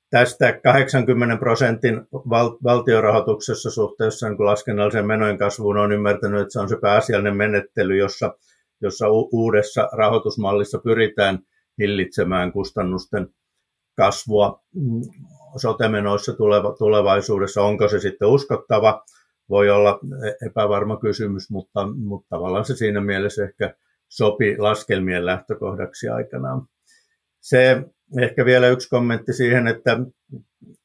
tästä 0.10 0.60
80 0.64 1.38
prosentin 1.38 2.08
val- 2.12 2.58
valtiorahoituksessa 2.64 3.72
suhteessa 3.72 4.30
niin 4.30 4.46
laskennalliseen 4.46 5.08
menojen 5.08 5.38
kasvuun 5.38 5.78
on 5.78 5.92
ymmärtänyt, 5.92 6.42
että 6.42 6.54
se 6.54 6.60
on 6.60 6.70
se 6.70 6.78
pääasiallinen 6.82 7.38
menettely, 7.38 7.98
jossa, 7.98 8.34
jossa 8.82 9.10
u- 9.10 9.30
uudessa 9.32 9.90
rahoitusmallissa 9.92 10.80
pyritään 10.80 11.40
hillitsemään 11.78 12.52
kustannusten 12.52 13.30
kasvua 13.98 14.62
mm, 14.76 15.02
sotemenoissa 15.58 16.34
tuleva, 16.34 16.76
tulevaisuudessa. 16.78 17.62
Onko 17.62 17.88
se 17.88 18.00
sitten 18.00 18.28
uskottava? 18.28 19.04
Voi 19.50 19.70
olla 19.70 20.00
e-, 20.28 20.46
epävarma 20.46 20.98
kysymys, 20.98 21.50
mutta, 21.50 21.88
mutta 21.88 22.28
tavallaan 22.30 22.66
se 22.66 22.76
siinä 22.76 23.02
mielessä 23.02 23.44
ehkä 23.44 23.76
sopi 24.10 24.58
laskelmien 24.58 25.26
lähtökohdaksi 25.26 26.10
aikanaan. 26.10 26.62
Se 27.40 27.84
ehkä 28.22 28.46
vielä 28.46 28.68
yksi 28.68 28.90
kommentti 28.90 29.34
siihen, 29.34 29.68
että 29.68 30.00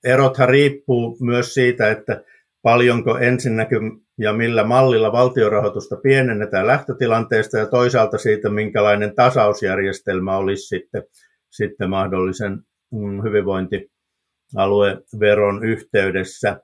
erothan 0.05 0.49
riippuu 0.49 1.17
myös 1.21 1.55
siitä, 1.55 1.91
että 1.91 2.25
paljonko 2.63 3.19
ensinnäkin 3.19 4.03
ja 4.19 4.33
millä 4.33 4.65
mallilla 4.65 5.13
valtiorahoitusta 5.13 5.97
pienennetään 5.97 6.67
lähtötilanteesta 6.67 7.59
ja 7.59 7.67
toisaalta 7.67 8.19
siitä, 8.19 8.51
minkälainen 8.51 9.15
tasausjärjestelmä 9.15 10.37
olisi 10.37 10.67
sitten, 10.67 11.03
sitten 11.51 11.91
mahdollisen 11.91 12.59
mm, 12.93 13.23
hyvinvointialueveron 13.23 15.65
yhteydessä. 15.65 16.61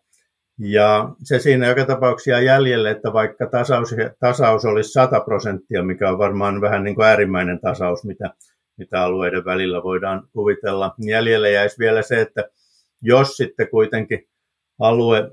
Ja 0.59 1.09
se 1.25 1.39
siinä 1.39 1.67
joka 1.67 1.85
tapauksessa 1.85 2.41
jäljelle, 2.41 2.91
että 2.91 3.13
vaikka 3.13 3.47
tasaus, 3.47 3.95
tasaus 4.21 4.65
olisi 4.65 4.93
100 4.93 5.21
prosenttia, 5.21 5.83
mikä 5.83 6.11
on 6.11 6.19
varmaan 6.19 6.61
vähän 6.61 6.85
niin 6.85 6.95
kuin 6.95 7.07
äärimmäinen 7.07 7.61
tasaus, 7.61 8.05
mitä 8.05 8.31
mitä 8.79 9.03
alueiden 9.03 9.45
välillä 9.45 9.83
voidaan 9.83 10.29
kuvitella. 10.33 10.95
Jäljelle 10.99 11.51
jäisi 11.51 11.79
vielä 11.79 12.03
se, 12.03 12.21
että 12.21 12.51
jos 13.03 13.37
sitten 13.37 13.69
kuitenkin 13.69 14.29
alue 14.79 15.31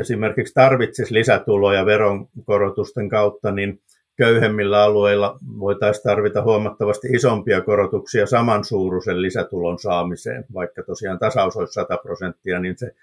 esimerkiksi 0.00 0.54
tarvitsisi 0.54 1.14
lisätuloja 1.14 1.86
veronkorotusten 1.86 3.08
kautta, 3.08 3.52
niin 3.52 3.80
köyhemmillä 4.16 4.82
alueilla 4.82 5.38
voitaisiin 5.58 6.02
tarvita 6.02 6.42
huomattavasti 6.42 7.08
isompia 7.08 7.60
korotuksia 7.60 8.26
samansuuruisen 8.26 9.22
lisätulon 9.22 9.78
saamiseen, 9.78 10.44
vaikka 10.54 10.82
tosiaan 10.82 11.18
tasaus 11.18 11.56
olisi 11.56 11.72
100 11.72 11.96
prosenttia, 11.96 12.60
niin 12.60 12.78
se 12.78 12.94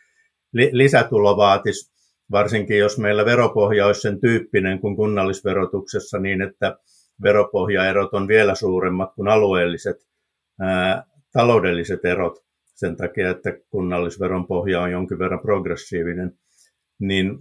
lisätulo 0.54 1.38
vaatisi, 1.38 1.94
varsinkin 2.32 2.78
jos 2.78 2.98
meillä 2.98 3.26
veropohja 3.26 3.86
olisi 3.86 4.02
sen 4.02 4.22
tyyppinen 4.22 4.80
kuin 4.80 4.96
kunnallisverotuksessa, 4.96 6.20
niin 6.20 6.42
että 6.42 6.78
veropohjaerot 7.24 8.14
on 8.14 8.28
vielä 8.28 8.56
suuremmat 8.56 9.14
kuin 9.14 9.28
alueelliset 9.28 10.08
ää, 10.62 11.04
taloudelliset 11.32 12.06
erot 12.06 12.44
sen 12.76 12.98
takia, 12.98 13.30
että 13.30 13.58
kunnallisveron 13.70 14.48
pohja 14.48 14.82
on 14.82 14.92
jonkin 14.92 15.20
verran 15.20 15.40
progressiivinen. 15.40 16.38
Niin 17.00 17.40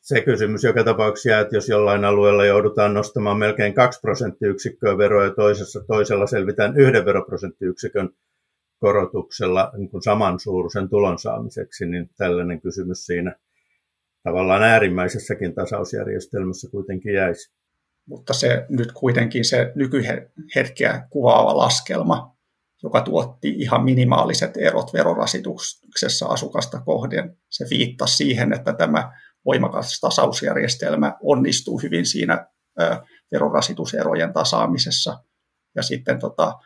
se 0.00 0.20
kysymys 0.20 0.64
joka 0.64 0.84
tapauksessa 0.84 1.28
jää, 1.28 1.40
että 1.40 1.56
jos 1.56 1.68
jollain 1.68 2.04
alueella 2.04 2.44
joudutaan 2.44 2.94
nostamaan 2.94 3.38
melkein 3.38 3.74
2 3.74 4.00
prosenttiyksikköä 4.00 4.98
veroa 4.98 5.24
ja 5.24 5.30
toisessa, 5.30 5.84
toisella 5.86 6.26
selvitään 6.26 6.76
yhden 6.76 7.04
veroprosenttiyksikön 7.04 8.10
korotuksella 8.78 9.72
niin 9.76 9.90
kuin 9.90 10.02
samansuuruisen 10.02 10.88
tulon 10.88 11.18
saamiseksi, 11.18 11.86
niin 11.86 12.10
tällainen 12.16 12.60
kysymys 12.60 13.06
siinä 13.06 13.36
tavallaan 14.22 14.62
äärimmäisessäkin 14.62 15.54
tasausjärjestelmässä 15.54 16.70
kuitenkin 16.70 17.14
jäisi 17.14 17.52
mutta 18.06 18.34
se 18.34 18.66
nyt 18.68 18.92
kuitenkin 18.92 19.44
se 19.44 19.72
nykyhetkeä 19.74 21.06
kuvaava 21.10 21.56
laskelma, 21.56 22.36
joka 22.82 23.00
tuotti 23.00 23.48
ihan 23.48 23.84
minimaaliset 23.84 24.56
erot 24.56 24.92
verorasituksessa 24.92 26.26
asukasta 26.26 26.80
kohden, 26.80 27.36
se 27.50 27.66
viittasi 27.70 28.16
siihen, 28.16 28.52
että 28.52 28.72
tämä 28.72 29.12
voimakas 29.44 30.00
tasausjärjestelmä 30.00 31.16
onnistuu 31.22 31.78
hyvin 31.78 32.06
siinä 32.06 32.46
verorasituserojen 33.32 34.32
tasaamisessa. 34.32 35.22
Ja 35.76 35.82
sitten 35.82 36.18
tota, 36.18 36.58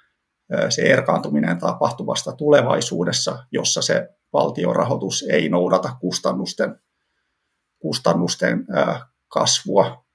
se 0.68 0.82
erkaantuminen 0.82 1.58
tapahtuvasta 1.58 2.32
tulevaisuudessa, 2.32 3.44
jossa 3.52 3.82
se 3.82 4.08
valtiorahoitus 4.32 5.22
ei 5.30 5.48
noudata 5.48 5.96
kustannusten, 6.00 6.80
kustannusten 7.78 8.66
kasvua, 9.28 10.07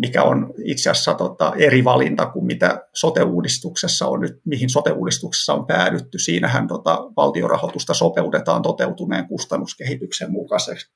mikä 0.00 0.22
on 0.22 0.54
itse 0.64 0.90
asiassa 0.90 1.14
tota, 1.14 1.52
eri 1.58 1.84
valinta 1.84 2.26
kuin 2.26 2.46
mitä 2.46 2.88
sote-uudistuksessa 2.92 4.06
on 4.06 4.20
nyt, 4.20 4.40
mihin 4.44 4.70
sote-uudistuksessa 4.70 5.54
on 5.54 5.66
päädytty. 5.66 6.18
Siinähän 6.18 6.68
tota, 6.68 6.98
valtiorahoitusta 7.16 7.94
sopeutetaan 7.94 8.62
toteutuneen 8.62 9.28
kustannuskehityksen 9.28 10.28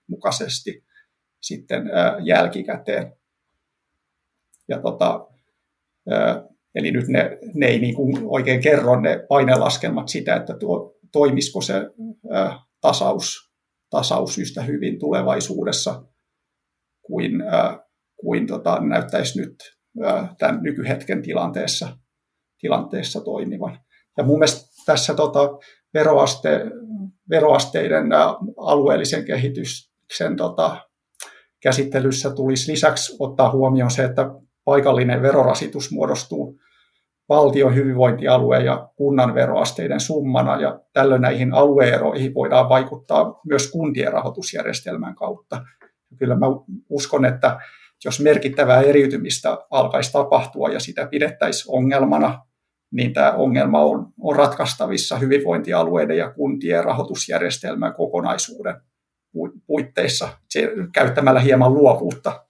mukaisesti 0.08 0.84
sitten 1.40 1.90
ää, 1.92 2.16
jälkikäteen. 2.22 3.16
Ja 4.68 4.80
tota, 4.80 5.28
ää, 6.10 6.44
eli 6.74 6.90
nyt 6.90 7.08
ne, 7.08 7.38
ne 7.54 7.66
ei 7.66 7.78
niin 7.78 7.94
kuin 7.94 8.16
oikein 8.24 8.60
kerro 8.60 9.00
ne 9.00 9.24
painelaskelmat 9.28 10.08
sitä, 10.08 10.36
että 10.36 10.54
tuo, 10.54 10.96
toimisiko 11.12 11.60
se 11.60 11.74
ää, 12.30 12.58
tasaus, 12.80 13.52
tasaus 13.90 14.38
yhtä 14.38 14.62
hyvin 14.62 14.98
tulevaisuudessa 14.98 16.02
kuin 17.02 17.40
ää, 17.40 17.83
kuin 18.16 18.46
tota, 18.46 18.81
näyttäisi 18.81 19.40
nyt 19.40 19.55
tämän 20.38 20.62
nykyhetken 20.62 21.22
tilanteessa, 21.22 21.96
tilanteessa 22.59 23.20
toimivan. 23.20 23.79
Ja 24.18 24.24
mun 24.24 24.38
mielestä 24.38 24.83
tässä 24.87 25.14
tota, 25.14 25.40
veroaste, 25.94 26.61
veroasteiden 27.31 28.07
alueellisen 28.57 29.24
kehityksen 29.24 30.37
tota, 30.37 30.88
käsittelyssä 31.62 32.31
tulisi 32.31 32.72
lisäksi 32.72 33.16
ottaa 33.18 33.50
huomioon 33.50 33.90
se, 33.90 34.05
että 34.05 34.31
paikallinen 34.64 35.22
verorasitus 35.22 35.90
muodostuu 35.90 36.59
valtion 37.29 37.74
hyvinvointialue 37.74 38.61
ja 38.61 38.88
kunnan 38.96 39.35
veroasteiden 39.35 40.00
summana, 40.00 40.61
ja 40.61 40.81
tällöin 40.92 41.22
näihin 41.22 41.55
alueeroihin 41.55 42.35
voidaan 42.35 42.68
vaikuttaa 42.68 43.40
myös 43.48 43.70
kuntien 43.70 44.12
rahoitusjärjestelmän 44.12 45.14
kautta. 45.14 45.64
Kyllä 46.18 46.35
mä 46.35 46.46
uskon, 46.88 47.24
että 47.24 47.59
jos 48.04 48.20
merkittävää 48.20 48.80
eriytymistä 48.80 49.58
alkaisi 49.70 50.12
tapahtua 50.12 50.68
ja 50.68 50.80
sitä 50.80 51.06
pidettäisiin 51.06 51.74
ongelmana, 51.76 52.44
niin 52.92 53.12
tämä 53.12 53.32
ongelma 53.32 53.80
on, 53.80 54.06
on 54.20 54.36
ratkaistavissa 54.36 55.18
hyvinvointialueiden 55.18 56.16
ja 56.16 56.30
kuntien 56.30 56.84
rahoitusjärjestelmän 56.84 57.94
kokonaisuuden 57.94 58.74
puitteissa 59.66 60.28
käyttämällä 60.92 61.40
hieman 61.40 61.74
luovuutta. 61.74 62.44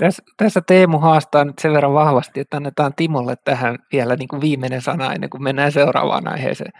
Tässä, 0.00 0.22
tässä 0.36 0.60
Teemu 0.66 0.98
haastaa 0.98 1.44
nyt 1.44 1.58
sen 1.58 1.72
verran 1.72 1.94
vahvasti, 1.94 2.40
että 2.40 2.56
annetaan 2.56 2.94
Timolle 2.96 3.34
tähän 3.44 3.78
vielä 3.92 4.16
niin 4.16 4.28
kuin 4.28 4.40
viimeinen 4.40 4.82
sana 4.82 5.12
ennen 5.12 5.30
kuin 5.30 5.42
mennään 5.42 5.72
seuraavaan 5.72 6.28
aiheeseen. 6.28 6.72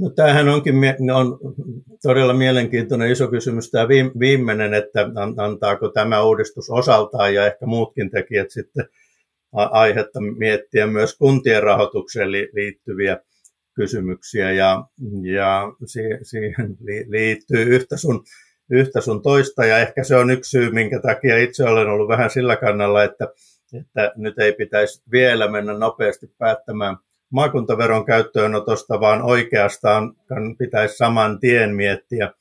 No, 0.00 0.10
tämähän 0.10 0.48
onkin 0.48 0.74
on 1.14 1.38
todella 2.02 2.34
mielenkiintoinen 2.34 3.10
iso 3.10 3.28
kysymys. 3.28 3.70
Tämä 3.70 3.88
viimeinen, 4.18 4.74
että 4.74 5.10
antaako 5.36 5.88
tämä 5.88 6.22
uudistus 6.22 6.70
osaltaan 6.70 7.34
ja 7.34 7.46
ehkä 7.46 7.66
muutkin 7.66 8.10
tekijät 8.10 8.50
sitten 8.50 8.84
aihetta 9.52 10.20
miettiä 10.20 10.86
myös 10.86 11.16
kuntien 11.18 11.62
rahoitukseen 11.62 12.32
liittyviä 12.32 13.18
kysymyksiä. 13.74 14.52
Ja, 14.52 14.84
ja 15.22 15.72
siihen 16.22 16.76
liittyy 17.08 17.62
yhtä 17.62 17.96
sun, 17.96 18.24
yhtä 18.70 19.00
sun 19.00 19.22
toista. 19.22 19.64
Ja 19.64 19.78
ehkä 19.78 20.04
se 20.04 20.16
on 20.16 20.30
yksi 20.30 20.50
syy, 20.50 20.70
minkä 20.70 21.00
takia 21.00 21.38
itse 21.38 21.64
olen 21.64 21.88
ollut 21.88 22.08
vähän 22.08 22.30
sillä 22.30 22.56
kannalla, 22.56 23.04
että, 23.04 23.28
että 23.74 24.12
nyt 24.16 24.38
ei 24.38 24.52
pitäisi 24.52 25.02
vielä 25.12 25.50
mennä 25.50 25.72
nopeasti 25.72 26.30
päättämään 26.38 26.96
maakuntaveron 27.30 28.04
käyttöönotosta, 28.04 29.00
vaan 29.00 29.22
oikeastaan 29.22 30.14
pitäisi 30.58 30.96
saman 30.96 31.40
tien 31.40 31.74
miettiä 31.74 32.32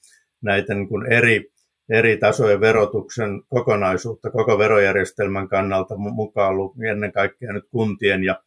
näitä 0.41 0.73
niin 0.73 0.89
kuin 0.89 1.11
eri, 1.11 1.51
eri 1.89 2.17
tasojen 2.17 2.61
verotuksen 2.61 3.41
kokonaisuutta 3.49 4.31
koko 4.31 4.57
verojärjestelmän 4.57 5.47
kannalta 5.47 5.95
mukaan 5.97 6.55
ennen 6.91 7.11
kaikkea 7.11 7.53
nyt 7.53 7.65
kuntien 7.71 8.23
ja 8.23 8.43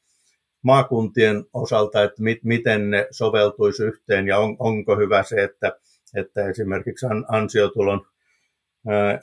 maakuntien 0.63 1.45
osalta, 1.53 2.03
että 2.03 2.23
mit, 2.23 2.45
miten 2.45 2.91
ne 2.91 3.07
soveltuisi 3.11 3.85
yhteen 3.85 4.27
ja 4.27 4.39
on, 4.39 4.57
onko 4.59 4.97
hyvä 4.97 5.23
se, 5.23 5.43
että, 5.43 5.73
että 6.17 6.49
esimerkiksi 6.49 7.07
ansiotulon 7.29 8.07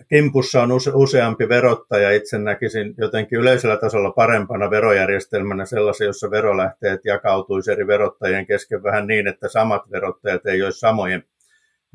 kimpussa 0.10 0.62
on 0.62 0.72
use, 0.72 0.92
useampi 0.94 1.50
verottaja. 1.50 2.12
Itse 2.12 2.38
näkisin 2.38 2.94
jotenkin 2.98 3.40
yleisellä 3.40 3.78
tasolla 3.78 4.12
parempana 4.12 4.70
verojärjestelmänä 4.70 5.66
sellaisen, 5.66 6.06
jossa 6.06 6.32
verolähteet 6.32 7.06
jakautuisi 7.06 7.72
eri 7.72 7.88
verottajien 7.88 8.48
kesken 8.48 8.84
vähän 8.84 9.08
niin, 9.08 9.28
että 9.28 9.48
samat 9.48 9.92
verottajat 9.92 10.46
ei 10.46 10.64
olisi 10.64 10.80
samojen 10.80 11.24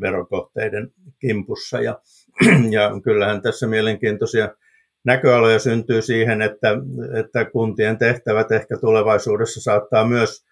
verokohteiden 0.01 0.91
kimpussa. 1.21 1.81
Ja, 1.81 1.99
ja 2.77 2.91
kyllähän 3.05 3.43
tässä 3.43 3.67
mielenkiintoisia 3.67 4.49
näköaloja 5.05 5.59
syntyy 5.59 6.03
siihen, 6.03 6.43
että, 6.43 6.69
että 7.21 7.45
kuntien 7.45 7.99
tehtävät 7.99 8.53
ehkä 8.53 8.77
tulevaisuudessa 8.81 9.61
saattaa 9.61 10.09
myös 10.09 10.45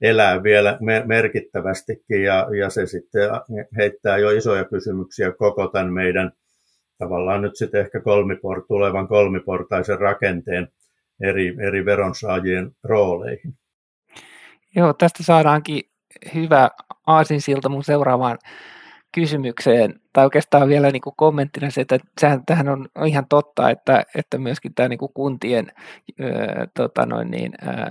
elää 0.00 0.42
vielä 0.42 0.78
merkittävästikin 1.06 2.22
ja, 2.22 2.48
ja 2.58 2.70
se 2.70 2.86
sitten 2.86 3.30
heittää 3.76 4.18
jo 4.18 4.30
isoja 4.30 4.64
kysymyksiä 4.64 5.32
koko 5.32 5.68
tämän 5.68 5.92
meidän 5.92 6.32
tavallaan 7.00 7.42
nyt 7.42 7.56
sitten 7.56 7.80
ehkä 7.80 8.00
kolmiport, 8.00 8.66
tulevan 8.68 9.08
kolmiportaisen 9.08 9.98
rakenteen 9.98 10.68
eri, 11.20 11.56
eri 11.66 11.84
veronsaajien 11.84 12.70
rooleihin. 12.84 13.54
Joo, 14.76 14.92
tästä 14.92 15.22
saadaankin 15.22 15.82
hyvä 16.34 16.70
aasinsilta 17.06 17.68
mun 17.68 17.84
seuraavaan 17.84 18.38
kysymykseen, 19.14 20.00
tai 20.12 20.24
oikeastaan 20.24 20.68
vielä 20.68 20.90
niin 20.90 21.02
kuin 21.02 21.14
kommenttina 21.16 21.70
se, 21.70 21.80
että 21.80 21.98
sehän, 22.20 22.42
tähän 22.46 22.68
on, 22.68 22.88
ihan 23.06 23.26
totta, 23.28 23.70
että, 23.70 24.04
että 24.14 24.38
myöskin 24.38 24.74
tämä 24.74 24.88
niin 24.88 24.98
kuin 24.98 25.12
kuntien 25.14 25.72
ää, 26.20 26.66
tota 26.76 27.06
noin 27.06 27.30
niin, 27.30 27.52
ää, 27.62 27.90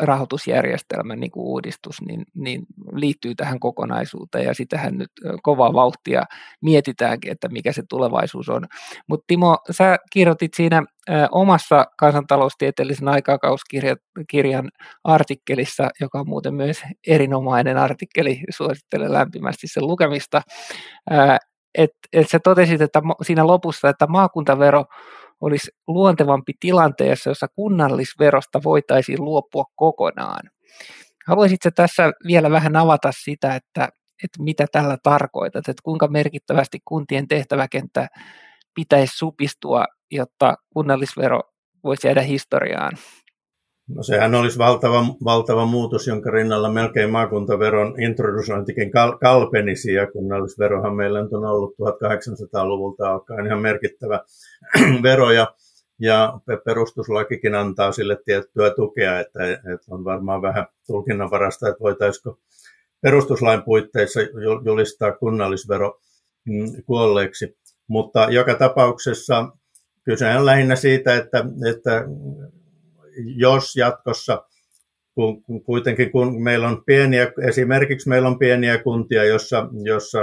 rahoitusjärjestelmän 0.00 1.20
niin 1.20 1.30
kuin 1.30 1.46
uudistus 1.46 2.02
niin, 2.02 2.24
niin 2.34 2.66
liittyy 2.92 3.34
tähän 3.34 3.60
kokonaisuuteen, 3.60 4.44
ja 4.44 4.54
sitähän 4.54 4.98
nyt 4.98 5.10
kovaa 5.42 5.72
vauhtia 5.72 6.22
mietitäänkin, 6.60 7.32
että 7.32 7.48
mikä 7.48 7.72
se 7.72 7.82
tulevaisuus 7.88 8.48
on. 8.48 8.66
Mutta 9.06 9.24
Timo, 9.26 9.58
sä 9.70 9.96
kirjoitit 10.12 10.54
siinä 10.54 10.82
omassa 11.30 11.86
kansantaloustieteellisen 11.98 13.08
aikakauskirjan 13.08 14.68
artikkelissa, 15.04 15.90
joka 16.00 16.20
on 16.20 16.28
muuten 16.28 16.54
myös 16.54 16.82
erinomainen 17.06 17.76
artikkeli, 17.76 18.40
suosittelen 18.50 19.12
lämpimästi 19.12 19.66
sen 19.66 19.86
lukemista, 19.86 20.42
että 21.74 21.98
et 22.12 22.28
sä 22.28 22.38
totesit 22.38 22.80
että 22.80 23.02
siinä 23.22 23.46
lopussa, 23.46 23.88
että 23.88 24.06
maakuntavero 24.06 24.84
olisi 25.40 25.70
luontevampi 25.86 26.52
tilanteessa, 26.60 27.30
jossa 27.30 27.48
kunnallisverosta 27.48 28.60
voitaisiin 28.64 29.24
luopua 29.24 29.64
kokonaan. 29.74 30.50
Haluaisitko 31.26 31.70
tässä 31.70 32.12
vielä 32.26 32.50
vähän 32.50 32.76
avata 32.76 33.10
sitä, 33.24 33.54
että, 33.54 33.88
että 34.24 34.42
mitä 34.42 34.66
tällä 34.72 34.98
tarkoitat, 35.02 35.68
että 35.68 35.82
kuinka 35.82 36.08
merkittävästi 36.08 36.78
kuntien 36.84 37.28
tehtäväkenttä 37.28 38.08
pitäisi 38.74 39.16
supistua, 39.16 39.84
jotta 40.10 40.54
kunnallisvero 40.74 41.40
voisi 41.84 42.06
jäädä 42.06 42.22
historiaan? 42.22 42.92
No 43.94 44.02
sehän 44.02 44.34
olisi 44.34 44.58
valtava, 44.58 45.04
valtava 45.24 45.66
muutos, 45.66 46.06
jonka 46.06 46.30
rinnalla 46.30 46.70
melkein 46.70 47.10
maakuntaveron 47.10 48.02
introdusointikin 48.02 48.90
kal- 48.90 49.18
kalpenisi, 49.20 49.92
ja 49.92 50.06
kunnallisverohan 50.06 50.94
meillä 50.94 51.18
on 51.18 51.44
ollut 51.44 51.74
1800-luvulta 51.74 53.10
alkaen 53.10 53.46
ihan 53.46 53.60
merkittävä 53.60 54.20
vero, 55.02 55.30
ja, 55.30 55.54
ja 56.00 56.40
perustuslakikin 56.64 57.54
antaa 57.54 57.92
sille 57.92 58.18
tiettyä 58.24 58.70
tukea, 58.70 59.20
että, 59.20 59.52
että 59.52 59.86
on 59.90 60.04
varmaan 60.04 60.42
vähän 60.42 60.66
tulkinnanvarasta, 60.86 61.68
että 61.68 61.80
voitaisiko 61.80 62.38
perustuslain 63.00 63.62
puitteissa 63.62 64.20
julistaa 64.64 65.12
kunnallisvero 65.12 66.00
mm, 66.44 66.82
kuolleeksi. 66.86 67.56
Mutta 67.88 68.26
joka 68.30 68.54
tapauksessa 68.54 69.48
kyse 70.04 70.36
on 70.36 70.46
lähinnä 70.46 70.76
siitä, 70.76 71.16
että, 71.16 71.44
että 71.70 72.04
jos 73.36 73.76
jatkossa, 73.76 74.44
kun, 75.14 75.42
kun 75.42 75.64
kuitenkin 75.64 76.12
kun 76.12 76.42
meillä 76.42 76.68
on 76.68 76.84
pieniä, 76.84 77.32
esimerkiksi 77.48 78.08
meillä 78.08 78.28
on 78.28 78.38
pieniä 78.38 78.78
kuntia, 78.78 79.24
jossa, 79.24 79.68
jossa 79.84 80.18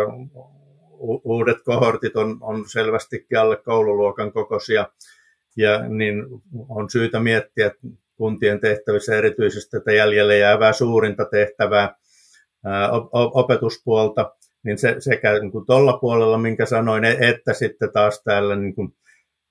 uudet 1.24 1.58
kohortit 1.66 2.16
on, 2.16 2.38
on 2.42 2.70
selvästikin 2.70 3.40
alle 3.40 3.58
koululuokan 3.58 4.32
kokoisia, 4.32 4.88
ja 5.58 5.90
niin 5.90 6.24
on 6.70 6.90
syytä 6.90 7.20
miettiä 7.20 7.72
kuntien 8.16 8.60
tehtävissä 8.60 9.16
erityisesti 9.16 9.72
tätä 9.72 9.92
jäljelle 9.92 10.38
jäävää 10.38 10.74
suurinta 10.74 11.26
tehtävää, 11.26 11.96
ää, 12.66 12.90
opetuspuolta, 13.12 14.34
niin 14.64 14.78
se, 14.78 14.96
sekä 15.00 15.40
niin 15.40 15.66
tuolla 15.66 15.98
puolella, 15.98 16.38
minkä 16.38 16.66
sanoin, 16.66 17.06
e-, 17.06 17.18
että 17.20 17.54
sitten 17.54 17.92
taas 17.92 18.24
täällä 18.24 18.56
niin 18.56 18.76
kuin, 18.76 18.96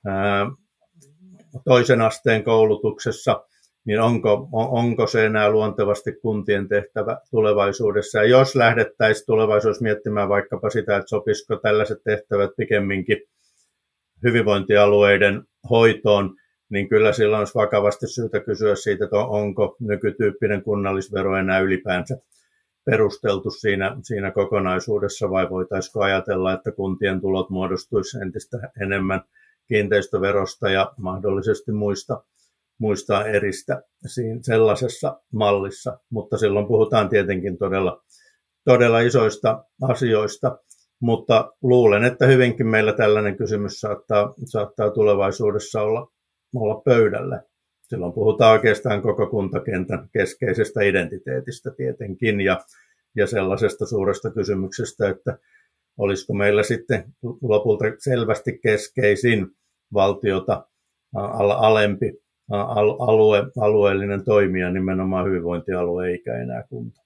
ää, 0.06 0.46
toisen 1.64 2.00
asteen 2.00 2.44
koulutuksessa, 2.44 3.44
niin 3.84 4.00
onko, 4.00 4.48
onko 4.52 5.06
se 5.06 5.26
enää 5.26 5.50
luontevasti 5.50 6.12
kuntien 6.12 6.68
tehtävä 6.68 7.20
tulevaisuudessa. 7.30 8.18
Ja 8.18 8.28
jos 8.28 8.56
lähdettäisiin 8.56 9.26
tulevaisuudessa 9.26 9.82
miettimään 9.82 10.28
vaikkapa 10.28 10.70
sitä, 10.70 10.96
että 10.96 11.08
sopisiko 11.08 11.56
tällaiset 11.56 11.98
tehtävät 12.04 12.50
pikemminkin 12.56 13.18
hyvinvointialueiden 14.22 15.42
hoitoon, 15.70 16.34
niin 16.70 16.88
kyllä 16.88 17.12
silloin 17.12 17.38
olisi 17.38 17.54
vakavasti 17.54 18.06
syytä 18.06 18.40
kysyä 18.40 18.74
siitä, 18.74 19.04
että 19.04 19.16
onko 19.16 19.76
nykytyyppinen 19.80 20.62
kunnallisvero 20.62 21.36
enää 21.36 21.60
ylipäänsä 21.60 22.16
perusteltu 22.84 23.50
siinä, 23.50 23.96
siinä 24.02 24.30
kokonaisuudessa 24.30 25.30
vai 25.30 25.50
voitaisiinko 25.50 26.02
ajatella, 26.02 26.52
että 26.52 26.72
kuntien 26.72 27.20
tulot 27.20 27.50
muodostuisi 27.50 28.18
entistä 28.18 28.58
enemmän 28.82 29.20
kiinteistöverosta 29.68 30.70
ja 30.70 30.92
mahdollisesti 30.96 31.72
muista, 31.72 32.24
muista 32.78 33.26
eristä 33.26 33.82
siinä 34.06 34.38
sellaisessa 34.42 35.20
mallissa, 35.32 35.98
mutta 36.10 36.38
silloin 36.38 36.66
puhutaan 36.66 37.08
tietenkin 37.08 37.58
todella, 37.58 38.02
todella 38.64 39.00
isoista 39.00 39.64
asioista, 39.82 40.58
mutta 41.00 41.52
luulen, 41.62 42.04
että 42.04 42.26
hyvinkin 42.26 42.66
meillä 42.66 42.92
tällainen 42.92 43.36
kysymys 43.36 43.80
saattaa, 43.80 44.34
saattaa 44.44 44.90
tulevaisuudessa 44.90 45.82
olla, 45.82 46.12
olla 46.54 46.82
pöydällä. 46.84 47.42
Silloin 47.88 48.12
puhutaan 48.12 48.52
oikeastaan 48.52 49.02
koko 49.02 49.26
kuntakentän 49.26 50.08
keskeisestä 50.12 50.82
identiteetistä 50.82 51.70
tietenkin 51.70 52.40
ja, 52.40 52.60
ja 53.16 53.26
sellaisesta 53.26 53.86
suuresta 53.86 54.30
kysymyksestä, 54.30 55.08
että 55.08 55.38
olisiko 55.98 56.34
meillä 56.34 56.62
sitten 56.62 57.04
lopulta 57.42 57.84
selvästi 57.98 58.58
keskeisin 58.62 59.46
valtiota 59.94 60.66
alempi 61.58 62.12
alue, 62.98 63.42
alueellinen 63.60 64.24
toimija 64.24 64.70
nimenomaan 64.70 65.26
hyvinvointialue 65.26 66.08
eikä 66.08 66.36
enää 66.36 66.62
kunta. 66.62 67.00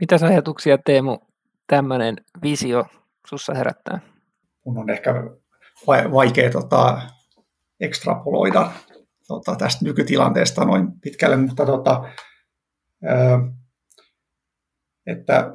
Mitä 0.00 0.26
ajatuksia 0.26 0.78
Teemu 0.78 1.18
tämmöinen 1.66 2.16
visio 2.42 2.84
sussa 3.26 3.54
herättää? 3.54 4.00
Mun 4.64 4.78
on 4.78 4.90
ehkä 4.90 5.14
vaikea 6.12 6.50
tota, 6.50 7.02
ekstrapoloida 7.80 8.72
tota, 9.28 9.56
tästä 9.56 9.84
nykytilanteesta 9.84 10.64
noin 10.64 10.88
pitkälle, 11.00 11.36
mutta 11.36 11.66
tota, 11.66 12.04
että 15.06 15.52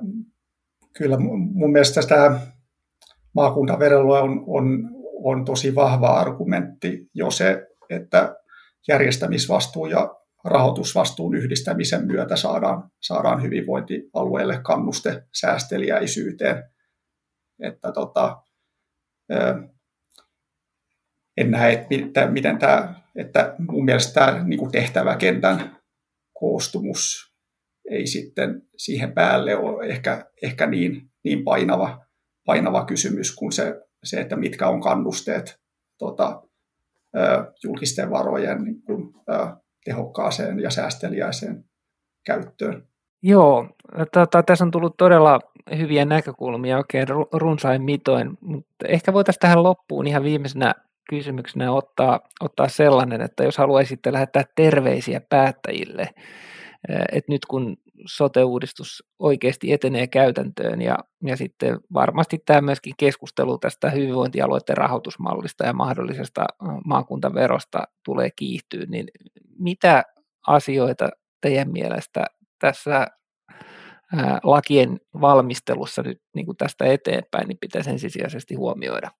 kyllä 0.97 1.17
mun 1.19 1.71
mielestä 1.71 2.01
tämä 2.01 2.39
maakuntaverolla 3.33 4.21
on, 4.21 4.43
on, 4.47 4.89
on 5.27 5.45
tosi 5.45 5.75
vahva 5.75 6.07
argumentti 6.07 7.09
jo 7.13 7.31
se, 7.31 7.67
että 7.89 8.35
järjestämisvastuu 8.87 9.85
ja 9.85 10.15
rahoitusvastuun 10.43 11.35
yhdistämisen 11.35 12.07
myötä 12.07 12.35
saadaan, 12.35 12.91
saadaan 13.01 13.43
hyvinvointialueelle 13.43 14.59
kannuste 14.63 15.23
säästeliäisyyteen. 15.33 16.63
Että 17.63 17.91
tota, 17.91 18.41
en 21.37 21.51
näe, 21.51 21.87
että 21.91 22.27
miten 22.27 22.57
tämä, 22.57 23.01
että 23.15 23.55
mun 23.57 23.85
mielestä 23.85 24.13
tämä 24.13 24.43
niin 24.43 24.71
tehtäväkentän 24.71 25.77
koostumus 26.33 27.33
ei 27.91 28.07
sitten 28.07 28.61
siihen 28.77 29.13
päälle 29.13 29.57
ole 29.57 29.85
ehkä, 29.85 30.25
ehkä 30.43 30.67
niin, 30.67 31.09
niin 31.23 31.43
painava, 31.43 32.05
painava 32.45 32.85
kysymys 32.85 33.35
kuin 33.35 33.51
se, 33.51 33.86
se, 34.07 34.21
että 34.21 34.35
mitkä 34.35 34.67
on 34.67 34.81
kannusteet 34.81 35.59
tota, 35.97 36.41
julkisten 37.63 38.09
varojen 38.09 38.63
niin 38.63 38.81
kuin, 38.81 39.13
tehokkaaseen 39.85 40.59
ja 40.59 40.69
säästeliäiseen 40.69 41.65
käyttöön. 42.25 42.87
Joo, 43.23 43.69
tota, 44.13 44.43
tässä 44.43 44.65
on 44.65 44.71
tullut 44.71 44.97
todella 44.97 45.39
hyviä 45.77 46.05
näkökulmia 46.05 46.77
oikein 46.77 47.07
runsain 47.33 47.81
mitoin, 47.81 48.37
mutta 48.41 48.87
ehkä 48.87 49.13
voitaisiin 49.13 49.39
tähän 49.39 49.63
loppuun 49.63 50.07
ihan 50.07 50.23
viimeisenä 50.23 50.73
kysymyksenä 51.09 51.71
ottaa, 51.71 52.19
ottaa 52.41 52.67
sellainen, 52.67 53.21
että 53.21 53.43
jos 53.43 53.57
haluaisitte 53.57 54.13
lähettää 54.13 54.43
terveisiä 54.55 55.21
päättäjille, 55.29 56.09
että 57.11 57.31
nyt 57.31 57.45
kun 57.45 57.77
sote-uudistus 58.05 59.03
oikeasti 59.19 59.73
etenee 59.73 60.07
käytäntöön 60.07 60.81
ja, 60.81 60.97
ja 61.25 61.37
sitten 61.37 61.79
varmasti 61.93 62.37
tämä 62.45 62.61
myöskin 62.61 62.93
keskustelu 62.97 63.57
tästä 63.57 63.89
hyvinvointialueiden 63.89 64.77
rahoitusmallista 64.77 65.65
ja 65.65 65.73
mahdollisesta 65.73 66.45
maakuntaverosta 66.85 67.79
tulee 68.05 68.29
kiihtyä, 68.35 68.85
niin 68.87 69.07
mitä 69.59 70.03
asioita 70.47 71.09
teidän 71.41 71.71
mielestä 71.71 72.25
tässä 72.59 73.07
lakien 74.43 74.99
valmistelussa 75.21 76.01
nyt 76.01 76.21
niin 76.35 76.45
kuin 76.45 76.57
tästä 76.57 76.85
eteenpäin, 76.85 77.47
niin 77.47 77.57
pitäisi 77.61 77.89
ensisijaisesti 77.89 78.55
huomioida? 78.55 79.11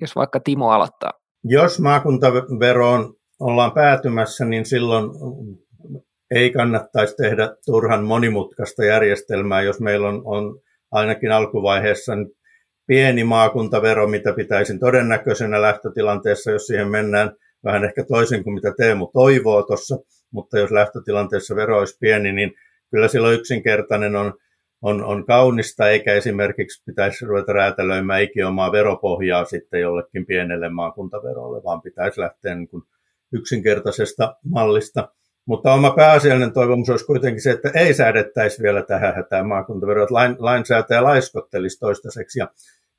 Jos 0.00 0.16
vaikka 0.16 0.40
Timo 0.40 0.70
aloittaa. 0.70 1.12
Jos 1.44 1.80
maakuntaveroon 1.80 3.14
ollaan 3.40 3.72
päätymässä, 3.72 4.44
niin 4.44 4.66
silloin 4.66 5.10
ei 6.30 6.50
kannattaisi 6.50 7.16
tehdä 7.16 7.56
turhan 7.66 8.04
monimutkaista 8.04 8.84
järjestelmää, 8.84 9.62
jos 9.62 9.80
meillä 9.80 10.08
on, 10.08 10.22
on 10.24 10.60
ainakin 10.90 11.32
alkuvaiheessa 11.32 12.12
pieni 12.86 13.24
maakuntavero, 13.24 14.06
mitä 14.06 14.32
pitäisin 14.32 14.80
todennäköisenä 14.80 15.62
lähtötilanteessa, 15.62 16.50
jos 16.50 16.66
siihen 16.66 16.88
mennään 16.88 17.32
vähän 17.64 17.84
ehkä 17.84 18.04
toisin 18.04 18.44
kuin 18.44 18.54
mitä 18.54 18.72
Teemu 18.76 19.10
toivoo 19.12 19.62
tuossa, 19.62 19.98
mutta 20.30 20.58
jos 20.58 20.70
lähtötilanteessa 20.70 21.56
vero 21.56 21.78
olisi 21.78 21.96
pieni, 22.00 22.32
niin 22.32 22.52
kyllä 22.90 23.08
silloin 23.08 23.34
yksinkertainen 23.34 24.16
on, 24.16 24.34
on, 24.82 25.04
on 25.04 25.26
kaunista, 25.26 25.88
eikä 25.88 26.14
esimerkiksi 26.14 26.82
pitäisi 26.86 27.26
ruveta 27.26 27.52
räätälöimään 27.52 28.22
ikiomaa 28.22 28.72
veropohjaa 28.72 29.44
sitten 29.44 29.80
jollekin 29.80 30.26
pienelle 30.26 30.68
maakuntaverolle, 30.68 31.64
vaan 31.64 31.82
pitäisi 31.82 32.20
lähteä 32.20 32.54
niin 32.54 32.68
kuin 32.68 32.82
yksinkertaisesta 33.32 34.36
mallista. 34.44 35.08
Mutta 35.48 35.72
oma 35.72 35.90
pääasiallinen 35.90 36.52
toivomus 36.52 36.90
olisi 36.90 37.06
kuitenkin 37.06 37.42
se, 37.42 37.50
että 37.50 37.70
ei 37.74 37.94
säädettäisi 37.94 38.62
vielä 38.62 38.82
tähän 38.82 39.14
hätään 39.14 39.48
maakuntaveroa, 39.48 40.06
lain, 40.10 40.36
lainsäätäjä 40.38 41.02
laiskottelisi 41.02 41.78
toistaiseksi 41.78 42.38
ja, 42.38 42.48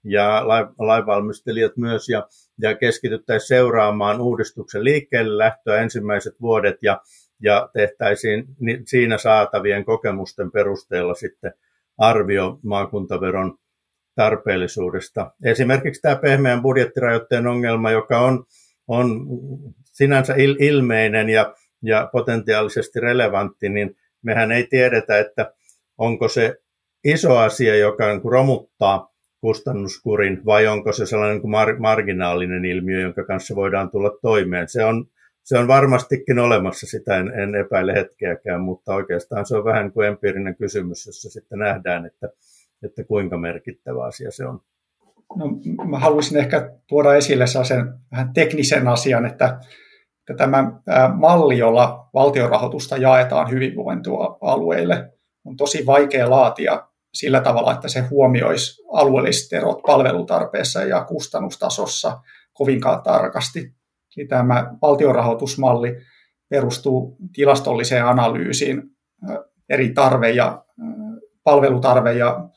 ja 0.03 0.43
lainvalmistelijat 0.77 1.77
myös 1.77 2.09
ja, 2.09 2.27
ja 2.61 2.75
keskityttäisiin 2.75 3.47
seuraamaan 3.47 4.21
uudistuksen 4.21 4.83
liikkeelle 4.83 5.37
lähtöä 5.37 5.81
ensimmäiset 5.81 6.41
vuodet 6.41 6.77
ja, 6.81 7.01
ja 7.43 7.69
tehtäisiin 7.73 8.45
siinä 8.85 9.17
saatavien 9.17 9.85
kokemusten 9.85 10.51
perusteella 10.51 11.13
sitten 11.13 11.53
arvio 11.97 12.59
maakuntaveron 12.63 13.57
tarpeellisuudesta. 14.15 15.31
Esimerkiksi 15.45 16.01
tämä 16.01 16.15
pehmeän 16.15 16.61
budjettirajoitteen 16.61 17.47
ongelma, 17.47 17.91
joka 17.91 18.19
on, 18.19 18.45
on 18.87 19.27
sinänsä 19.83 20.33
il, 20.37 20.55
ilmeinen 20.59 21.29
ja 21.29 21.55
ja 21.83 22.09
potentiaalisesti 22.11 22.99
relevantti, 22.99 23.69
niin 23.69 23.97
mehän 24.21 24.51
ei 24.51 24.67
tiedetä, 24.67 25.19
että 25.19 25.53
onko 25.97 26.27
se 26.27 26.55
iso 27.03 27.37
asia, 27.37 27.75
joka 27.75 28.05
romuttaa 28.23 29.13
kustannuskurin, 29.41 30.45
vai 30.45 30.67
onko 30.67 30.93
se 30.93 31.05
sellainen 31.05 31.41
kuin 31.41 31.53
mar- 31.53 31.79
marginaalinen 31.79 32.65
ilmiö, 32.65 32.99
jonka 33.01 33.23
kanssa 33.23 33.55
voidaan 33.55 33.91
tulla 33.91 34.11
toimeen. 34.21 34.69
Se 34.69 34.85
on, 34.85 35.05
se 35.43 35.57
on 35.57 35.67
varmastikin 35.67 36.39
olemassa, 36.39 36.87
sitä 36.87 37.17
en, 37.17 37.27
en 37.39 37.55
epäile 37.55 37.93
hetkeäkään, 37.93 38.61
mutta 38.61 38.95
oikeastaan 38.95 39.45
se 39.45 39.55
on 39.55 39.65
vähän 39.65 39.91
kuin 39.91 40.07
empiirinen 40.07 40.55
kysymys, 40.55 41.05
jossa 41.05 41.29
sitten 41.29 41.59
nähdään, 41.59 42.05
että, 42.05 42.29
että 42.83 43.03
kuinka 43.03 43.37
merkittävä 43.37 44.03
asia 44.03 44.31
se 44.31 44.45
on. 44.45 44.61
No, 45.35 45.45
mä 45.89 45.99
haluaisin 45.99 46.37
ehkä 46.37 46.71
tuoda 46.87 47.15
esille 47.15 47.47
sen 47.47 47.93
vähän 48.11 48.33
teknisen 48.33 48.87
asian, 48.87 49.25
että 49.25 49.59
ja 50.29 50.35
tämä 50.35 50.71
malli, 51.13 51.57
jolla 51.57 52.09
valtiorahoitusta 52.13 52.97
jaetaan 52.97 53.49
hyvinvointialueille, 53.49 55.13
on 55.45 55.55
tosi 55.55 55.85
vaikea 55.85 56.29
laatia 56.29 56.87
sillä 57.13 57.41
tavalla, 57.41 57.71
että 57.73 57.87
se 57.87 57.99
huomioisi 57.99 58.83
alueelliset 58.91 59.53
erot 59.53 59.81
palvelutarpeessa 59.87 60.83
ja 60.83 61.03
kustannustasossa 61.03 62.21
kovinkaan 62.53 63.03
tarkasti. 63.03 63.73
Eli 64.17 64.27
tämä 64.27 64.73
valtiorahoitusmalli 64.81 65.97
perustuu 66.49 67.17
tilastolliseen 67.33 68.05
analyysiin 68.05 68.83
eri 69.69 69.89
tarve- 69.93 70.29
ja 70.29 70.65
palvelutarve- 71.43 72.17
ja 72.17 72.49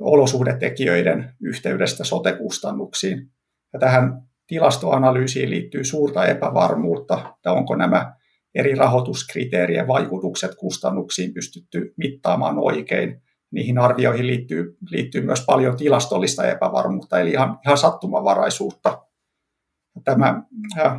olosuhdetekijöiden 0.00 1.34
yhteydestä 1.42 2.04
sote-kustannuksiin. 2.04 3.30
Ja 3.72 3.78
tähän 3.78 4.27
tilastoanalyysiin 4.48 5.50
liittyy 5.50 5.84
suurta 5.84 6.26
epävarmuutta, 6.26 7.34
että 7.36 7.52
onko 7.52 7.76
nämä 7.76 8.14
eri 8.54 8.74
rahoituskriteerien 8.74 9.86
vaikutukset 9.86 10.54
kustannuksiin 10.54 11.34
pystytty 11.34 11.94
mittaamaan 11.96 12.58
oikein. 12.58 13.22
Niihin 13.50 13.78
arvioihin 13.78 14.26
liittyy, 14.26 14.76
liittyy 14.90 15.20
myös 15.20 15.44
paljon 15.46 15.76
tilastollista 15.76 16.46
epävarmuutta, 16.46 17.20
eli 17.20 17.30
ihan, 17.30 17.58
ihan 17.66 17.78
sattumavaraisuutta. 17.78 19.02
Tämä 20.04 20.42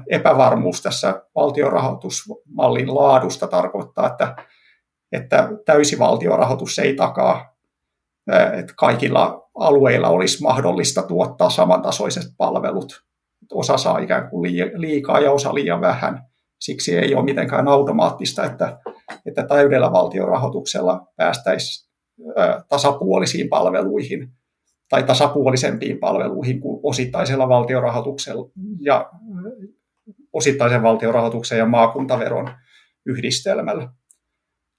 epävarmuus 0.09 0.81
tässä 0.81 1.23
valtiorahoitusmallin 1.35 2.95
laadusta 2.95 3.47
tarkoittaa, 3.47 4.07
että, 4.07 4.35
että 5.11 5.49
täysi 5.65 5.99
valtiorahoitus 5.99 6.79
ei 6.79 6.95
takaa, 6.95 7.55
että 8.53 8.73
kaikilla 8.77 9.49
alueilla 9.55 10.07
olisi 10.07 10.43
mahdollista 10.43 11.01
tuottaa 11.01 11.49
samantasoiset 11.49 12.23
palvelut 12.37 13.08
osa 13.53 13.77
saa 13.77 13.99
ikään 13.99 14.29
kuin 14.29 14.51
liikaa 14.75 15.19
ja 15.19 15.31
osa 15.31 15.53
liian 15.53 15.81
vähän. 15.81 16.23
Siksi 16.59 16.97
ei 16.97 17.15
ole 17.15 17.25
mitenkään 17.25 17.67
automaattista, 17.67 18.43
että, 18.43 18.79
että 19.25 19.43
täydellä 19.47 19.91
valtiorahoituksella 19.91 21.07
päästäisiin 21.15 21.89
tasapuolisiin 22.69 23.49
palveluihin 23.49 24.31
tai 24.89 25.03
tasapuolisempiin 25.03 25.99
palveluihin 25.99 26.59
kuin 26.59 26.79
osittaisella 26.83 27.49
valtiorahoituksella 27.49 28.49
ja 28.79 29.09
osittaisen 30.33 30.83
valtiorahoituksen 30.83 31.57
ja 31.57 31.65
maakuntaveron 31.65 32.51
yhdistelmällä. 33.05 33.89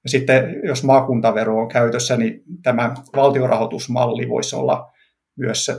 Ja 0.04 0.10
sitten 0.10 0.60
jos 0.64 0.84
maakuntavero 0.84 1.58
on 1.58 1.68
käytössä, 1.68 2.16
niin 2.16 2.42
tämä 2.62 2.94
valtiorahoitusmalli 3.16 4.28
voisi 4.28 4.56
olla 4.56 4.90
myös 5.36 5.70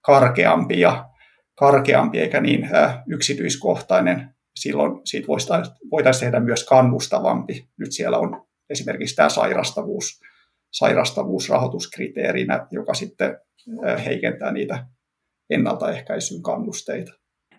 karkeampi 0.00 0.80
ja 0.80 1.08
karkeampi 1.54 2.20
eikä 2.20 2.40
niin 2.40 2.68
yksityiskohtainen. 3.08 4.34
Silloin 4.56 5.00
siitä 5.04 5.26
voitaisiin 5.90 6.20
tehdä 6.20 6.40
myös 6.40 6.64
kannustavampi. 6.64 7.68
Nyt 7.78 7.92
siellä 7.92 8.18
on 8.18 8.46
esimerkiksi 8.70 9.16
tämä 9.16 9.28
sairastavuus, 9.28 10.20
sairastavuusrahoituskriteerinä, 10.72 12.66
joka 12.70 12.94
sitten 12.94 13.38
heikentää 14.04 14.52
niitä 14.52 14.86
ennaltaehkäisyn 15.50 16.42
kannusteita. 16.42 17.12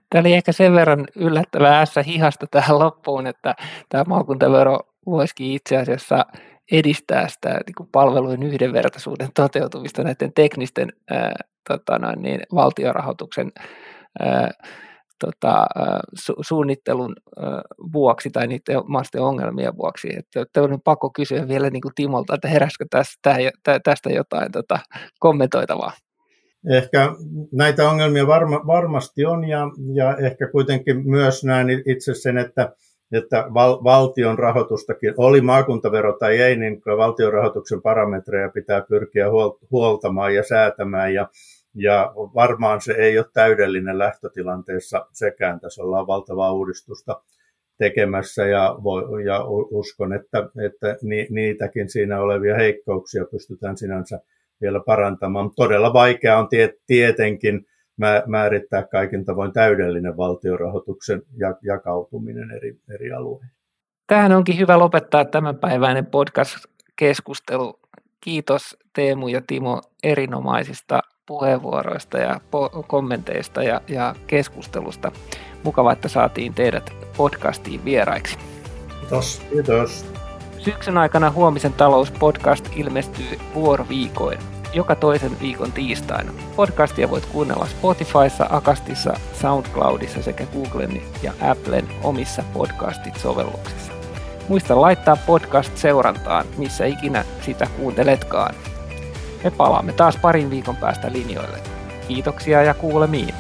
Tämä 0.10 0.20
oli 0.20 0.34
ehkä 0.34 0.52
sen 0.52 0.74
verran 0.74 1.08
yllättävää 1.16 1.82
ässä 1.82 2.04
hihasta 2.04 2.46
tähän 2.52 2.80
loppuun, 2.80 3.28
että 3.28 3.56
tämä 3.90 4.04
maakuntavero 4.08 4.80
voisikin 5.06 5.52
itse 5.52 5.78
asiassa 5.78 6.26
edistää 6.72 7.28
sitä 7.28 7.50
niin 7.50 7.76
kuin 7.78 7.90
palvelujen 7.92 8.44
yhdenvertaisuuden 8.44 9.30
toteutumista 9.36 10.04
näiden 10.04 10.34
teknisten 10.36 10.94
ää, 11.12 11.34
tota 11.70 12.00
noin, 12.00 12.22
niin, 12.22 12.40
valtiorahoituksen 12.56 13.52
ää, 14.20 14.52
tota, 15.20 15.66
su- 16.20 16.40
suunnittelun 16.42 17.16
ää, 17.40 17.62
vuoksi 17.94 18.30
tai 18.30 18.48
niiden 18.48 18.82
maisten 18.88 19.22
ongelmien 19.22 19.78
vuoksi. 19.78 20.10
Että 20.36 20.62
on 20.62 20.82
pakko 20.84 21.10
kysyä 21.10 21.48
vielä 21.48 21.70
niin 21.70 21.82
kuin 21.82 21.96
Timolta, 21.96 22.36
että 22.36 22.48
heräskö 22.48 22.86
tästä, 22.90 23.38
tästä 23.84 24.10
jotain 24.10 24.52
tota, 24.52 24.80
kommentoitavaa? 25.20 25.92
Ehkä 26.70 27.16
näitä 27.52 27.90
ongelmia 27.90 28.28
varma, 28.28 28.68
varmasti 28.68 29.26
on 29.26 29.48
ja, 29.48 29.60
ja 29.94 30.16
ehkä 30.18 30.48
kuitenkin 30.48 31.10
myös 31.10 31.44
näen 31.44 31.68
itse 31.86 32.14
sen, 32.14 32.38
että 32.38 32.76
että 33.12 33.46
val, 33.54 33.84
valtion 33.84 34.40
rahoitustakin, 34.40 35.14
oli 35.18 35.42
maakuntavero 35.42 36.18
tai 36.20 36.42
ei, 36.42 36.56
niin 36.56 36.82
valtion 36.98 37.34
rahoituksen 37.34 37.82
parametreja 37.82 38.50
pitää 38.50 38.82
pyrkiä 38.82 39.26
huoltamaan 39.72 40.36
ja 40.36 40.44
säätämään. 40.44 41.14
Ja, 41.14 41.30
ja 41.76 42.14
varmaan 42.16 42.82
se 42.82 42.94
ei 42.94 43.18
ole 43.18 43.26
täydellinen 43.34 43.98
lähtötilanteessa 43.98 45.06
sekään. 45.12 45.60
Tässä 45.60 45.84
ollaan 45.84 46.08
valtavaa 46.08 46.54
uudistusta 46.54 47.22
tekemässä 47.78 48.46
ja, 48.46 48.76
voi, 48.84 49.26
ja 49.26 49.44
uskon, 49.72 50.14
että, 50.14 50.50
että 50.66 50.98
ni, 51.02 51.28
niitäkin 51.30 51.90
siinä 51.90 52.22
olevia 52.22 52.56
heikkouksia 52.56 53.26
pystytään 53.32 53.78
sinänsä 53.78 54.20
vielä 54.62 54.80
parantamaan. 54.86 55.52
Todella 55.56 55.94
vaikea 55.94 56.38
on 56.38 56.50
tie, 56.50 56.74
tietenkin 56.88 57.66
määrittää 58.26 58.84
kaikin 58.84 59.26
tavoin 59.26 59.54
täydellinen 59.54 60.18
valtiorahoituksen 60.18 61.22
jakautuminen 61.62 62.52
eri, 62.52 62.78
eri 62.94 63.12
alueihin. 63.12 63.50
Tähän 64.08 64.32
onkin 64.32 64.58
hyvä 64.60 64.80
lopettaa 64.80 65.26
tämänpäiväinen 65.26 66.06
podcast-keskustelu. 66.06 67.80
Kiitos 68.22 68.78
Teemu 68.94 69.28
ja 69.28 69.42
Timo 69.48 69.82
erinomaisista 70.04 71.02
puheenvuoroista 71.26 72.18
ja 72.18 72.34
po- 72.34 72.84
kommenteista 72.88 73.64
ja, 73.64 73.82
ja 73.88 74.16
keskustelusta. 74.28 75.12
Mukava, 75.64 75.92
että 75.92 76.08
saatiin 76.08 76.54
teidät 76.54 76.94
podcastiin 77.18 77.86
vieraiksi. 77.86 78.38
Kiitos. 79.00 79.42
Kiitos. 79.50 80.06
Syksyn 80.58 80.98
aikana 80.98 81.32
Huomisen 81.32 81.74
talouspodcast 81.74 82.70
ilmestyy 82.76 83.40
vuoroviikoin 83.56 84.55
joka 84.76 84.96
toisen 84.96 85.40
viikon 85.40 85.72
tiistaina. 85.72 86.34
Podcastia 86.56 87.10
voit 87.10 87.26
kuunnella 87.26 87.66
Spotifyssa, 87.66 88.48
Akastissa, 88.50 89.14
Soundcloudissa 89.42 90.24
sekä 90.24 90.46
Googlen 90.46 91.02
ja 91.24 91.34
Applen 91.42 91.88
omissa 92.04 92.44
podcastit-sovelluksissa. 92.54 93.92
Muista 94.48 94.82
laittaa 94.82 95.16
podcast 95.16 95.78
seurantaan, 95.78 96.46
missä 96.58 96.86
ikinä 96.86 97.26
sitä 97.42 97.68
kuunteletkaan. 97.78 98.56
Me 99.44 99.52
palaamme 99.52 99.94
taas 99.94 100.18
parin 100.18 100.50
viikon 100.50 100.76
päästä 100.76 101.12
linjoille. 101.12 101.58
Kiitoksia 102.08 102.64
ja 102.64 102.74
kuulemiin. 102.74 103.36